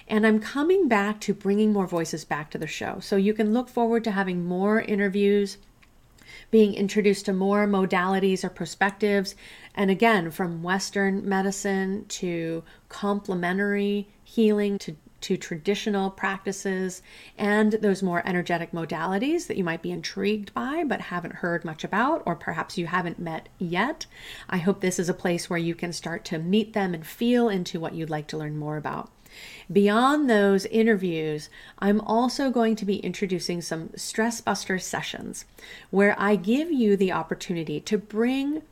And 0.08 0.26
I'm 0.26 0.40
coming 0.40 0.88
back 0.88 1.20
to 1.22 1.34
bringing 1.34 1.72
more 1.72 1.86
voices 1.86 2.24
back 2.24 2.50
to 2.50 2.58
the 2.58 2.66
show. 2.66 2.98
So 3.00 3.16
you 3.16 3.34
can 3.34 3.52
look 3.52 3.68
forward 3.68 4.04
to 4.04 4.10
having 4.10 4.44
more 4.44 4.80
interviews, 4.80 5.58
being 6.50 6.74
introduced 6.74 7.26
to 7.26 7.32
more 7.32 7.66
modalities 7.66 8.44
or 8.44 8.50
perspectives. 8.50 9.34
And 9.74 9.90
again, 9.90 10.30
from 10.30 10.62
Western 10.62 11.28
medicine 11.28 12.06
to 12.08 12.62
complementary 12.88 14.08
healing 14.24 14.78
to 14.78 14.96
to 15.22 15.36
traditional 15.36 16.10
practices 16.10 17.02
and 17.38 17.72
those 17.72 18.02
more 18.02 18.22
energetic 18.26 18.72
modalities 18.72 19.46
that 19.46 19.56
you 19.56 19.64
might 19.64 19.82
be 19.82 19.90
intrigued 19.90 20.52
by 20.54 20.84
but 20.84 21.00
haven't 21.00 21.36
heard 21.36 21.64
much 21.64 21.84
about, 21.84 22.22
or 22.26 22.36
perhaps 22.36 22.76
you 22.76 22.86
haven't 22.86 23.18
met 23.18 23.48
yet. 23.58 24.06
I 24.48 24.58
hope 24.58 24.80
this 24.80 24.98
is 24.98 25.08
a 25.08 25.14
place 25.14 25.48
where 25.48 25.58
you 25.58 25.74
can 25.74 25.92
start 25.92 26.24
to 26.26 26.38
meet 26.38 26.72
them 26.72 26.94
and 26.94 27.06
feel 27.06 27.48
into 27.48 27.80
what 27.80 27.94
you'd 27.94 28.10
like 28.10 28.26
to 28.28 28.38
learn 28.38 28.58
more 28.58 28.76
about. 28.76 29.10
Beyond 29.72 30.28
those 30.28 30.66
interviews, 30.66 31.48
I'm 31.78 32.00
also 32.02 32.50
going 32.50 32.76
to 32.76 32.84
be 32.84 32.96
introducing 32.96 33.62
some 33.62 33.90
stress 33.96 34.42
buster 34.42 34.78
sessions 34.78 35.46
where 35.90 36.14
I 36.18 36.36
give 36.36 36.70
you 36.70 36.96
the 36.96 37.12
opportunity 37.12 37.80
to 37.80 37.96
bring 37.96 38.62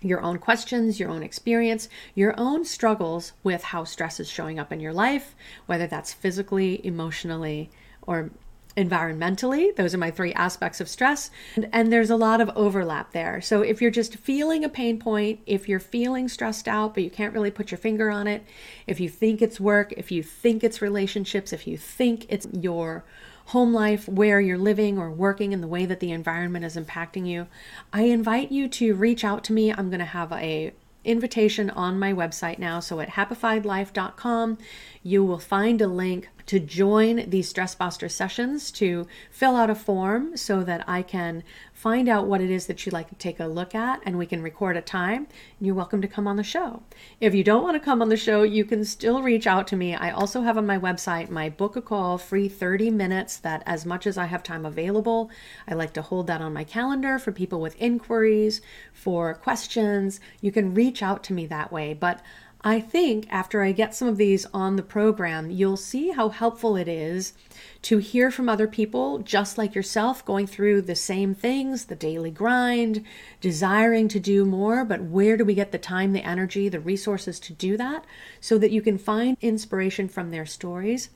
your 0.00 0.20
own 0.20 0.38
questions, 0.38 1.00
your 1.00 1.10
own 1.10 1.22
experience, 1.22 1.88
your 2.14 2.34
own 2.38 2.64
struggles 2.64 3.32
with 3.42 3.64
how 3.64 3.84
stress 3.84 4.20
is 4.20 4.28
showing 4.28 4.58
up 4.58 4.72
in 4.72 4.80
your 4.80 4.92
life, 4.92 5.34
whether 5.66 5.86
that's 5.86 6.12
physically, 6.12 6.84
emotionally, 6.86 7.70
or 8.02 8.30
environmentally. 8.76 9.74
Those 9.74 9.92
are 9.92 9.98
my 9.98 10.10
three 10.10 10.32
aspects 10.34 10.80
of 10.80 10.88
stress. 10.88 11.30
And, 11.56 11.68
and, 11.72 11.92
there's 11.92 12.10
a 12.10 12.16
lot 12.16 12.40
of 12.40 12.50
overlap 12.54 13.12
there. 13.12 13.40
So 13.40 13.62
if 13.62 13.82
you're 13.82 13.90
just 13.90 14.16
feeling 14.16 14.64
a 14.64 14.68
pain 14.68 15.00
point, 15.00 15.40
if 15.46 15.68
you're 15.68 15.80
feeling 15.80 16.28
stressed 16.28 16.68
out, 16.68 16.94
but 16.94 17.02
you 17.02 17.10
can't 17.10 17.34
really 17.34 17.50
put 17.50 17.72
your 17.72 17.78
finger 17.78 18.08
on 18.08 18.28
it, 18.28 18.44
if 18.86 19.00
you 19.00 19.08
think 19.08 19.42
it's 19.42 19.58
work, 19.58 19.92
if 19.96 20.12
you 20.12 20.22
think 20.22 20.62
it's 20.62 20.80
relationships, 20.80 21.52
if 21.52 21.66
you 21.66 21.76
think 21.76 22.26
it's 22.28 22.46
your 22.52 23.04
home 23.48 23.72
life, 23.72 24.06
where 24.08 24.40
you're 24.40 24.58
living 24.58 24.98
or 24.98 25.10
working, 25.10 25.54
and 25.54 25.62
the 25.62 25.68
way 25.68 25.86
that 25.86 26.00
the 26.00 26.12
environment 26.12 26.64
is 26.64 26.76
impacting 26.76 27.26
you, 27.26 27.46
I 27.92 28.02
invite 28.02 28.52
you 28.52 28.68
to 28.68 28.94
reach 28.94 29.24
out 29.24 29.42
to 29.44 29.52
me. 29.52 29.72
I'm 29.72 29.88
going 29.88 30.00
to 30.00 30.04
have 30.04 30.32
a 30.32 30.72
invitation 31.04 31.70
on 31.70 31.98
my 31.98 32.12
website 32.12 32.58
now. 32.58 32.80
So 32.80 33.00
at 33.00 33.10
happifiedlife.com, 33.10 34.58
you 35.02 35.24
will 35.24 35.38
find 35.38 35.80
a 35.80 35.86
link 35.86 36.28
to 36.48 36.58
join 36.58 37.28
these 37.28 37.46
stress 37.46 37.74
buster 37.74 38.08
sessions 38.08 38.72
to 38.72 39.06
fill 39.30 39.54
out 39.54 39.68
a 39.68 39.74
form 39.74 40.34
so 40.34 40.64
that 40.64 40.82
I 40.88 41.02
can 41.02 41.44
find 41.74 42.08
out 42.08 42.26
what 42.26 42.40
it 42.40 42.50
is 42.50 42.66
that 42.66 42.84
you'd 42.84 42.92
like 42.92 43.10
to 43.10 43.14
take 43.14 43.38
a 43.38 43.46
look 43.46 43.74
at 43.74 44.00
and 44.04 44.16
we 44.16 44.24
can 44.24 44.42
record 44.42 44.76
a 44.76 44.80
time. 44.80 45.28
You're 45.60 45.74
welcome 45.74 46.00
to 46.00 46.08
come 46.08 46.26
on 46.26 46.36
the 46.36 46.42
show. 46.42 46.82
If 47.20 47.34
you 47.34 47.44
don't 47.44 47.62
want 47.62 47.74
to 47.74 47.84
come 47.84 48.00
on 48.00 48.08
the 48.08 48.16
show, 48.16 48.42
you 48.42 48.64
can 48.64 48.84
still 48.86 49.22
reach 49.22 49.46
out 49.46 49.66
to 49.68 49.76
me. 49.76 49.94
I 49.94 50.10
also 50.10 50.40
have 50.40 50.56
on 50.56 50.66
my 50.66 50.78
website 50.78 51.28
my 51.28 51.50
book 51.50 51.76
a 51.76 51.82
call 51.82 52.16
free 52.16 52.48
30 52.48 52.90
minutes 52.90 53.36
that 53.36 53.62
as 53.66 53.84
much 53.84 54.06
as 54.06 54.16
I 54.16 54.24
have 54.24 54.42
time 54.42 54.64
available, 54.64 55.30
I 55.68 55.74
like 55.74 55.92
to 55.92 56.02
hold 56.02 56.28
that 56.28 56.40
on 56.40 56.54
my 56.54 56.64
calendar 56.64 57.18
for 57.18 57.30
people 57.30 57.60
with 57.60 57.76
inquiries, 57.78 58.62
for 58.92 59.34
questions. 59.34 60.18
You 60.40 60.50
can 60.50 60.72
reach 60.72 61.02
out 61.02 61.22
to 61.24 61.34
me 61.34 61.46
that 61.46 61.70
way, 61.70 61.92
but 61.92 62.22
I 62.68 62.80
think 62.80 63.26
after 63.30 63.62
I 63.62 63.72
get 63.72 63.94
some 63.94 64.08
of 64.08 64.18
these 64.18 64.44
on 64.52 64.76
the 64.76 64.82
program, 64.82 65.50
you'll 65.50 65.78
see 65.78 66.10
how 66.10 66.28
helpful 66.28 66.76
it 66.76 66.86
is 66.86 67.32
to 67.80 67.96
hear 67.96 68.30
from 68.30 68.46
other 68.46 68.68
people 68.68 69.20
just 69.20 69.56
like 69.56 69.74
yourself 69.74 70.22
going 70.22 70.46
through 70.46 70.82
the 70.82 70.94
same 70.94 71.34
things, 71.34 71.86
the 71.86 71.96
daily 71.96 72.30
grind, 72.30 73.06
desiring 73.40 74.06
to 74.08 74.20
do 74.20 74.44
more, 74.44 74.84
but 74.84 75.00
where 75.00 75.38
do 75.38 75.46
we 75.46 75.54
get 75.54 75.72
the 75.72 75.78
time, 75.78 76.12
the 76.12 76.22
energy, 76.22 76.68
the 76.68 76.78
resources 76.78 77.40
to 77.40 77.54
do 77.54 77.78
that 77.78 78.04
so 78.38 78.58
that 78.58 78.70
you 78.70 78.82
can 78.82 78.98
find 78.98 79.38
inspiration 79.40 80.06
from 80.06 80.30
their 80.30 80.44
stories 80.44 81.08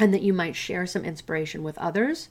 and 0.00 0.12
that 0.12 0.22
you 0.22 0.32
might 0.32 0.56
share 0.56 0.86
some 0.86 1.04
inspiration 1.04 1.62
with 1.62 1.78
others 1.78 2.28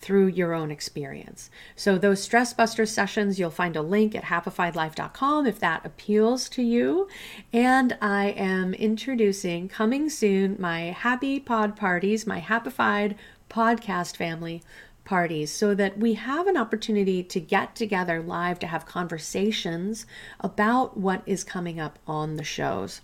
through 0.00 0.26
your 0.26 0.52
own 0.52 0.70
experience. 0.70 1.50
So, 1.76 1.96
those 1.96 2.22
Stress 2.22 2.52
Buster 2.52 2.86
sessions, 2.86 3.38
you'll 3.38 3.50
find 3.50 3.76
a 3.76 3.82
link 3.82 4.14
at 4.14 4.24
happifiedlife.com 4.24 5.46
if 5.46 5.58
that 5.60 5.84
appeals 5.84 6.48
to 6.50 6.62
you. 6.62 7.08
And 7.52 7.96
I 8.00 8.26
am 8.30 8.74
introducing 8.74 9.68
coming 9.68 10.10
soon 10.10 10.56
my 10.58 10.92
Happy 10.92 11.40
Pod 11.40 11.76
Parties, 11.76 12.26
my 12.26 12.40
Happified 12.40 13.16
podcast 13.48 14.16
family 14.16 14.62
parties 15.04 15.50
so 15.50 15.74
that 15.74 15.98
we 15.98 16.14
have 16.14 16.46
an 16.46 16.56
opportunity 16.56 17.22
to 17.22 17.40
get 17.40 17.76
together 17.76 18.22
live 18.22 18.58
to 18.58 18.66
have 18.66 18.86
conversations 18.86 20.06
about 20.40 20.96
what 20.96 21.22
is 21.26 21.44
coming 21.44 21.78
up 21.78 21.98
on 22.06 22.36
the 22.36 22.44
shows. 22.44 23.00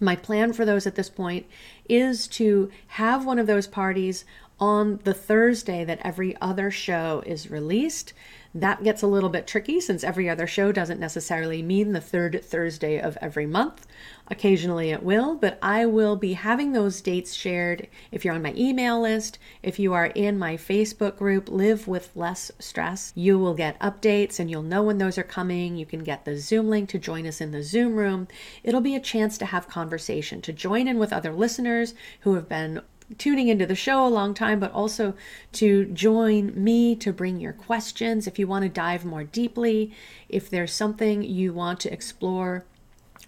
My 0.00 0.16
plan 0.16 0.52
for 0.52 0.64
those 0.64 0.86
at 0.86 0.94
this 0.94 1.10
point 1.10 1.46
is 1.88 2.28
to 2.28 2.70
have 2.88 3.24
one 3.26 3.38
of 3.38 3.46
those 3.46 3.66
parties 3.66 4.24
on 4.60 5.00
the 5.04 5.14
Thursday 5.14 5.84
that 5.84 6.00
every 6.02 6.36
other 6.40 6.70
show 6.70 7.22
is 7.26 7.50
released. 7.50 8.12
That 8.54 8.82
gets 8.82 9.02
a 9.02 9.06
little 9.06 9.28
bit 9.28 9.46
tricky 9.46 9.78
since 9.78 10.02
every 10.02 10.28
other 10.28 10.46
show 10.46 10.72
doesn't 10.72 10.98
necessarily 10.98 11.62
mean 11.62 11.92
the 11.92 12.00
third 12.00 12.42
Thursday 12.42 12.98
of 12.98 13.18
every 13.20 13.46
month. 13.46 13.86
Occasionally 14.28 14.90
it 14.90 15.02
will, 15.02 15.34
but 15.34 15.58
I 15.62 15.84
will 15.84 16.16
be 16.16 16.32
having 16.32 16.72
those 16.72 17.02
dates 17.02 17.34
shared 17.34 17.88
if 18.10 18.24
you're 18.24 18.34
on 18.34 18.42
my 18.42 18.54
email 18.56 19.00
list. 19.00 19.38
If 19.62 19.78
you 19.78 19.92
are 19.92 20.06
in 20.06 20.38
my 20.38 20.56
Facebook 20.56 21.16
group, 21.16 21.48
Live 21.50 21.86
with 21.86 22.10
Less 22.16 22.50
Stress, 22.58 23.12
you 23.14 23.38
will 23.38 23.54
get 23.54 23.78
updates 23.80 24.40
and 24.40 24.50
you'll 24.50 24.62
know 24.62 24.82
when 24.82 24.98
those 24.98 25.18
are 25.18 25.22
coming. 25.22 25.76
You 25.76 25.86
can 25.86 26.02
get 26.02 26.24
the 26.24 26.38
Zoom 26.38 26.68
link 26.68 26.88
to 26.88 26.98
join 26.98 27.26
us 27.26 27.40
in 27.40 27.52
the 27.52 27.62
Zoom 27.62 27.96
room. 27.96 28.28
It'll 28.64 28.80
be 28.80 28.96
a 28.96 29.00
chance 29.00 29.36
to 29.38 29.46
have 29.46 29.68
conversation, 29.68 30.40
to 30.42 30.52
join 30.54 30.88
in 30.88 30.98
with 30.98 31.12
other 31.12 31.32
listeners 31.32 31.94
who 32.20 32.34
have 32.34 32.48
been 32.48 32.80
tuning 33.16 33.48
into 33.48 33.66
the 33.66 33.74
show 33.74 34.06
a 34.06 34.08
long 34.08 34.34
time, 34.34 34.60
but 34.60 34.72
also 34.72 35.14
to 35.52 35.86
join 35.86 36.52
me 36.62 36.94
to 36.96 37.12
bring 37.12 37.40
your 37.40 37.52
questions. 37.52 38.26
If 38.26 38.38
you 38.38 38.46
want 38.46 38.64
to 38.64 38.68
dive 38.68 39.04
more 39.04 39.24
deeply, 39.24 39.92
if 40.28 40.50
there's 40.50 40.72
something 40.72 41.22
you 41.22 41.52
want 41.52 41.80
to 41.80 41.92
explore 41.92 42.64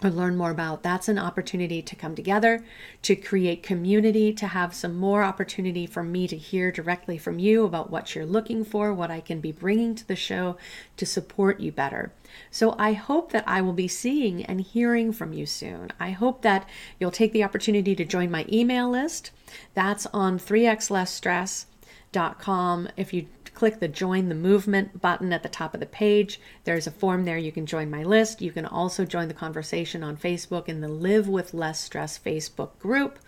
or 0.03 0.09
learn 0.09 0.35
more 0.35 0.51
about, 0.51 0.83
that's 0.83 1.07
an 1.07 1.19
opportunity 1.19 1.81
to 1.81 1.95
come 1.95 2.15
together, 2.15 2.63
to 3.03 3.15
create 3.15 3.63
community, 3.63 4.33
to 4.33 4.47
have 4.47 4.73
some 4.73 4.95
more 4.95 5.23
opportunity 5.23 5.85
for 5.85 6.03
me 6.03 6.27
to 6.27 6.37
hear 6.37 6.71
directly 6.71 7.17
from 7.17 7.39
you 7.39 7.65
about 7.65 7.89
what 7.89 8.15
you're 8.15 8.25
looking 8.25 8.65
for, 8.65 8.93
what 8.93 9.11
I 9.11 9.21
can 9.21 9.39
be 9.39 9.51
bringing 9.51 9.95
to 9.95 10.07
the 10.07 10.15
show 10.15 10.57
to 10.97 11.05
support 11.05 11.59
you 11.59 11.71
better. 11.71 12.11
So 12.49 12.75
I 12.79 12.93
hope 12.93 13.31
that 13.31 13.43
I 13.47 13.61
will 13.61 13.73
be 13.73 13.87
seeing 13.87 14.43
and 14.45 14.61
hearing 14.61 15.13
from 15.13 15.33
you 15.33 15.45
soon. 15.45 15.91
I 15.99 16.09
hope 16.11 16.41
that 16.41 16.67
you'll 16.99 17.11
take 17.11 17.33
the 17.33 17.43
opportunity 17.43 17.95
to 17.95 18.05
join 18.05 18.31
my 18.31 18.45
email 18.51 18.89
list. 18.89 19.29
That's 19.73 20.05
on 20.07 20.39
3xlessstress.com. 20.39 22.89
If 22.97 23.13
you 23.13 23.27
click 23.61 23.79
the 23.79 23.87
join 23.87 24.27
the 24.27 24.33
movement 24.33 24.99
button 24.99 25.31
at 25.31 25.43
the 25.43 25.47
top 25.47 25.75
of 25.75 25.79
the 25.79 25.85
page. 25.85 26.41
There's 26.63 26.87
a 26.87 26.91
form 26.91 27.25
there. 27.25 27.37
You 27.37 27.51
can 27.51 27.67
join 27.67 27.91
my 27.91 28.03
list. 28.03 28.41
You 28.41 28.49
can 28.49 28.65
also 28.65 29.05
join 29.05 29.27
the 29.27 29.35
conversation 29.35 30.03
on 30.03 30.17
Facebook 30.17 30.67
in 30.67 30.81
the 30.81 30.87
Live 30.87 31.27
with 31.27 31.53
Less 31.53 31.79
Stress 31.79 32.17
Facebook 32.17 32.79
group. 32.79 33.19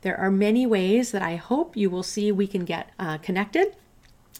There 0.00 0.18
are 0.18 0.28
many 0.28 0.66
ways 0.66 1.12
that 1.12 1.22
I 1.22 1.36
hope 1.36 1.76
you 1.76 1.88
will 1.88 2.02
see 2.02 2.32
we 2.32 2.48
can 2.48 2.64
get 2.64 2.90
uh, 2.98 3.18
connected. 3.18 3.76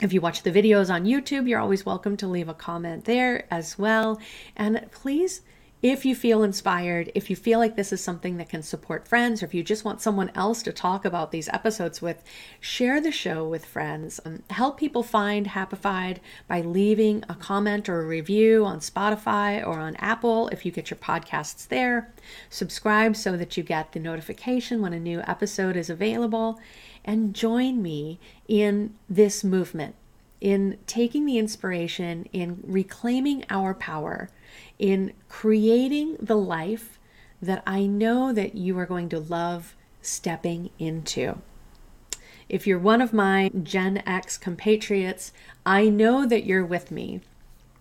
If 0.00 0.12
you 0.12 0.20
watch 0.20 0.42
the 0.42 0.50
videos 0.50 0.92
on 0.92 1.04
YouTube, 1.04 1.48
you're 1.48 1.60
always 1.60 1.86
welcome 1.86 2.16
to 2.16 2.26
leave 2.26 2.48
a 2.48 2.52
comment 2.52 3.04
there 3.04 3.46
as 3.48 3.78
well. 3.78 4.20
And 4.56 4.84
please 4.90 5.42
if 5.82 6.06
you 6.06 6.14
feel 6.14 6.42
inspired, 6.42 7.12
if 7.14 7.28
you 7.28 7.36
feel 7.36 7.58
like 7.58 7.76
this 7.76 7.92
is 7.92 8.00
something 8.00 8.38
that 8.38 8.48
can 8.48 8.62
support 8.62 9.06
friends, 9.06 9.42
or 9.42 9.46
if 9.46 9.52
you 9.52 9.62
just 9.62 9.84
want 9.84 10.00
someone 10.00 10.30
else 10.34 10.62
to 10.62 10.72
talk 10.72 11.04
about 11.04 11.32
these 11.32 11.50
episodes 11.50 12.00
with, 12.00 12.24
share 12.60 12.98
the 12.98 13.12
show 13.12 13.46
with 13.46 13.66
friends. 13.66 14.18
Um, 14.24 14.42
help 14.48 14.78
people 14.78 15.02
find 15.02 15.48
Happified 15.48 16.18
by 16.48 16.62
leaving 16.62 17.24
a 17.28 17.34
comment 17.34 17.90
or 17.90 18.00
a 18.00 18.06
review 18.06 18.64
on 18.64 18.80
Spotify 18.80 19.64
or 19.64 19.78
on 19.78 19.96
Apple 19.96 20.48
if 20.48 20.64
you 20.64 20.72
get 20.72 20.90
your 20.90 20.98
podcasts 20.98 21.68
there. 21.68 22.10
Subscribe 22.48 23.14
so 23.14 23.36
that 23.36 23.58
you 23.58 23.62
get 23.62 23.92
the 23.92 24.00
notification 24.00 24.80
when 24.80 24.94
a 24.94 25.00
new 25.00 25.20
episode 25.26 25.76
is 25.76 25.90
available. 25.90 26.58
And 27.04 27.34
join 27.34 27.82
me 27.82 28.18
in 28.48 28.94
this 29.10 29.44
movement, 29.44 29.94
in 30.40 30.78
taking 30.86 31.26
the 31.26 31.38
inspiration, 31.38 32.26
in 32.32 32.60
reclaiming 32.64 33.44
our 33.50 33.74
power 33.74 34.30
in 34.78 35.12
creating 35.28 36.16
the 36.20 36.36
life 36.36 36.98
that 37.40 37.62
I 37.66 37.86
know 37.86 38.32
that 38.32 38.54
you 38.54 38.78
are 38.78 38.86
going 38.86 39.08
to 39.10 39.20
love 39.20 39.74
stepping 40.02 40.70
into. 40.78 41.38
If 42.48 42.66
you're 42.66 42.78
one 42.78 43.02
of 43.02 43.12
my 43.12 43.50
Gen 43.62 44.02
X 44.06 44.38
compatriots, 44.38 45.32
I 45.64 45.88
know 45.88 46.26
that 46.26 46.44
you're 46.44 46.64
with 46.64 46.90
me 46.90 47.20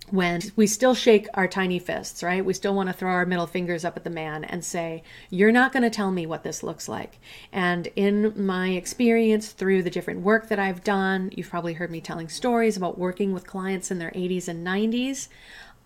when 0.09 0.39
we 0.55 0.67
still 0.67 0.93
shake 0.93 1.27
our 1.33 1.47
tiny 1.47 1.79
fists, 1.79 2.21
right? 2.21 2.45
We 2.45 2.53
still 2.53 2.75
want 2.75 2.89
to 2.89 2.93
throw 2.93 3.11
our 3.11 3.25
middle 3.25 3.47
fingers 3.47 3.83
up 3.83 3.97
at 3.97 4.03
the 4.03 4.09
man 4.09 4.43
and 4.43 4.63
say, 4.63 5.03
You're 5.29 5.51
not 5.51 5.71
going 5.71 5.83
to 5.83 5.89
tell 5.89 6.11
me 6.11 6.25
what 6.25 6.43
this 6.43 6.63
looks 6.63 6.87
like. 6.87 7.19
And 7.51 7.87
in 7.95 8.33
my 8.35 8.69
experience 8.69 9.51
through 9.51 9.83
the 9.83 9.89
different 9.89 10.21
work 10.21 10.49
that 10.49 10.59
I've 10.59 10.83
done, 10.83 11.31
you've 11.35 11.49
probably 11.49 11.73
heard 11.73 11.91
me 11.91 12.01
telling 12.01 12.29
stories 12.29 12.77
about 12.77 12.99
working 12.99 13.33
with 13.33 13.47
clients 13.47 13.89
in 13.89 13.99
their 13.99 14.11
80s 14.11 14.47
and 14.47 14.65
90s. 14.65 15.27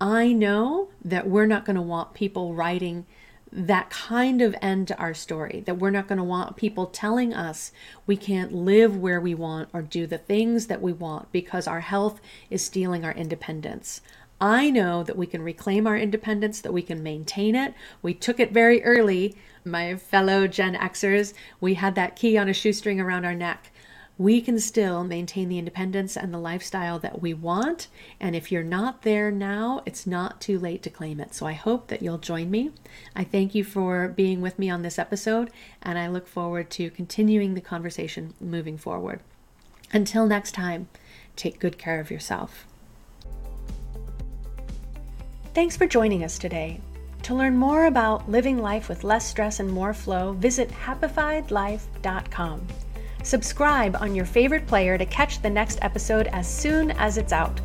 I 0.01 0.31
know 0.31 0.89
that 1.03 1.27
we're 1.27 1.45
not 1.45 1.65
going 1.65 1.75
to 1.75 1.81
want 1.81 2.13
people 2.13 2.53
writing 2.53 3.05
that 3.51 3.89
kind 3.89 4.41
of 4.41 4.55
end 4.61 4.87
to 4.87 4.97
our 4.97 5.13
story, 5.13 5.63
that 5.65 5.77
we're 5.77 5.89
not 5.89 6.07
going 6.07 6.19
to 6.19 6.23
want 6.23 6.55
people 6.55 6.85
telling 6.85 7.33
us 7.33 7.71
we 8.05 8.15
can't 8.15 8.53
live 8.53 8.95
where 8.95 9.19
we 9.19 9.33
want 9.33 9.69
or 9.73 9.81
do 9.81 10.05
the 10.05 10.17
things 10.17 10.67
that 10.67 10.81
we 10.81 10.93
want 10.93 11.31
because 11.31 11.67
our 11.67 11.79
health 11.79 12.21
is 12.49 12.63
stealing 12.63 13.03
our 13.03 13.11
independence. 13.11 14.01
I 14.39 14.69
know 14.69 15.03
that 15.03 15.17
we 15.17 15.25
can 15.25 15.41
reclaim 15.41 15.85
our 15.85 15.97
independence, 15.97 16.61
that 16.61 16.71
we 16.71 16.81
can 16.81 17.03
maintain 17.03 17.55
it. 17.55 17.73
We 18.01 18.13
took 18.13 18.39
it 18.39 18.53
very 18.53 18.81
early, 18.83 19.35
my 19.65 19.95
fellow 19.95 20.47
Gen 20.47 20.75
Xers. 20.75 21.33
We 21.59 21.73
had 21.73 21.95
that 21.95 22.15
key 22.15 22.37
on 22.37 22.47
a 22.47 22.53
shoestring 22.53 23.01
around 23.01 23.25
our 23.25 23.35
neck 23.35 23.71
we 24.19 24.41
can 24.41 24.59
still 24.59 25.05
maintain 25.05 25.47
the 25.47 25.57
independence 25.57 26.17
and 26.17 26.33
the 26.33 26.37
lifestyle 26.37 26.99
that 26.99 27.21
we 27.21 27.33
want. 27.33 27.87
And 28.19 28.35
if 28.35 28.51
you're 28.51 28.63
not 28.63 29.03
there 29.03 29.31
now, 29.31 29.81
it's 29.85 30.05
not 30.05 30.41
too 30.41 30.59
late 30.59 30.83
to 30.83 30.89
claim 30.89 31.21
it. 31.21 31.33
So 31.33 31.47
I 31.47 31.53
hope 31.53 31.87
that 31.87 32.01
you'll 32.01 32.17
join 32.17 32.51
me. 32.51 32.71
I 33.15 33.23
thank 33.23 33.55
you 33.55 33.63
for 33.63 34.09
being 34.09 34.41
with 34.41 34.59
me 34.59 34.69
on 34.69 34.81
this 34.81 34.99
episode, 34.99 35.49
and 35.81 35.97
I 35.97 36.09
look 36.09 36.27
forward 36.27 36.69
to 36.71 36.91
continuing 36.91 37.53
the 37.53 37.61
conversation 37.61 38.33
moving 38.41 38.77
forward. 38.77 39.21
Until 39.93 40.27
next 40.27 40.51
time, 40.51 40.89
take 41.37 41.57
good 41.57 41.77
care 41.77 42.01
of 42.01 42.11
yourself. 42.11 42.67
Thanks 45.53 45.77
for 45.77 45.87
joining 45.87 46.25
us 46.25 46.37
today. 46.37 46.81
To 47.23 47.35
learn 47.35 47.55
more 47.55 47.85
about 47.85 48.29
living 48.29 48.57
life 48.57 48.89
with 48.89 49.05
less 49.05 49.25
stress 49.25 49.61
and 49.61 49.71
more 49.71 49.93
flow, 49.93 50.33
visit 50.33 50.69
happifiedlife.com. 50.69 52.67
Subscribe 53.23 53.97
on 53.99 54.15
your 54.15 54.25
favorite 54.25 54.65
player 54.65 54.97
to 54.97 55.05
catch 55.05 55.41
the 55.41 55.49
next 55.49 55.79
episode 55.81 56.27
as 56.27 56.47
soon 56.47 56.91
as 56.91 57.17
it's 57.17 57.33
out. 57.33 57.59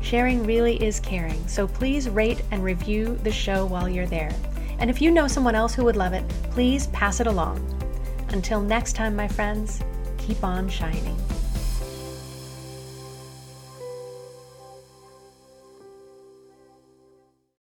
Sharing 0.00 0.44
really 0.44 0.82
is 0.82 0.98
caring, 1.00 1.46
so 1.46 1.68
please 1.68 2.08
rate 2.08 2.42
and 2.50 2.64
review 2.64 3.16
the 3.22 3.30
show 3.30 3.66
while 3.66 3.88
you're 3.88 4.06
there. 4.06 4.34
And 4.78 4.88
if 4.88 5.02
you 5.02 5.10
know 5.10 5.28
someone 5.28 5.54
else 5.54 5.74
who 5.74 5.84
would 5.84 5.96
love 5.96 6.14
it, 6.14 6.26
please 6.50 6.86
pass 6.88 7.20
it 7.20 7.26
along. 7.26 7.60
Until 8.30 8.60
next 8.62 8.94
time, 8.94 9.14
my 9.14 9.28
friends, 9.28 9.80
keep 10.16 10.42
on 10.42 10.68
shining. 10.68 11.16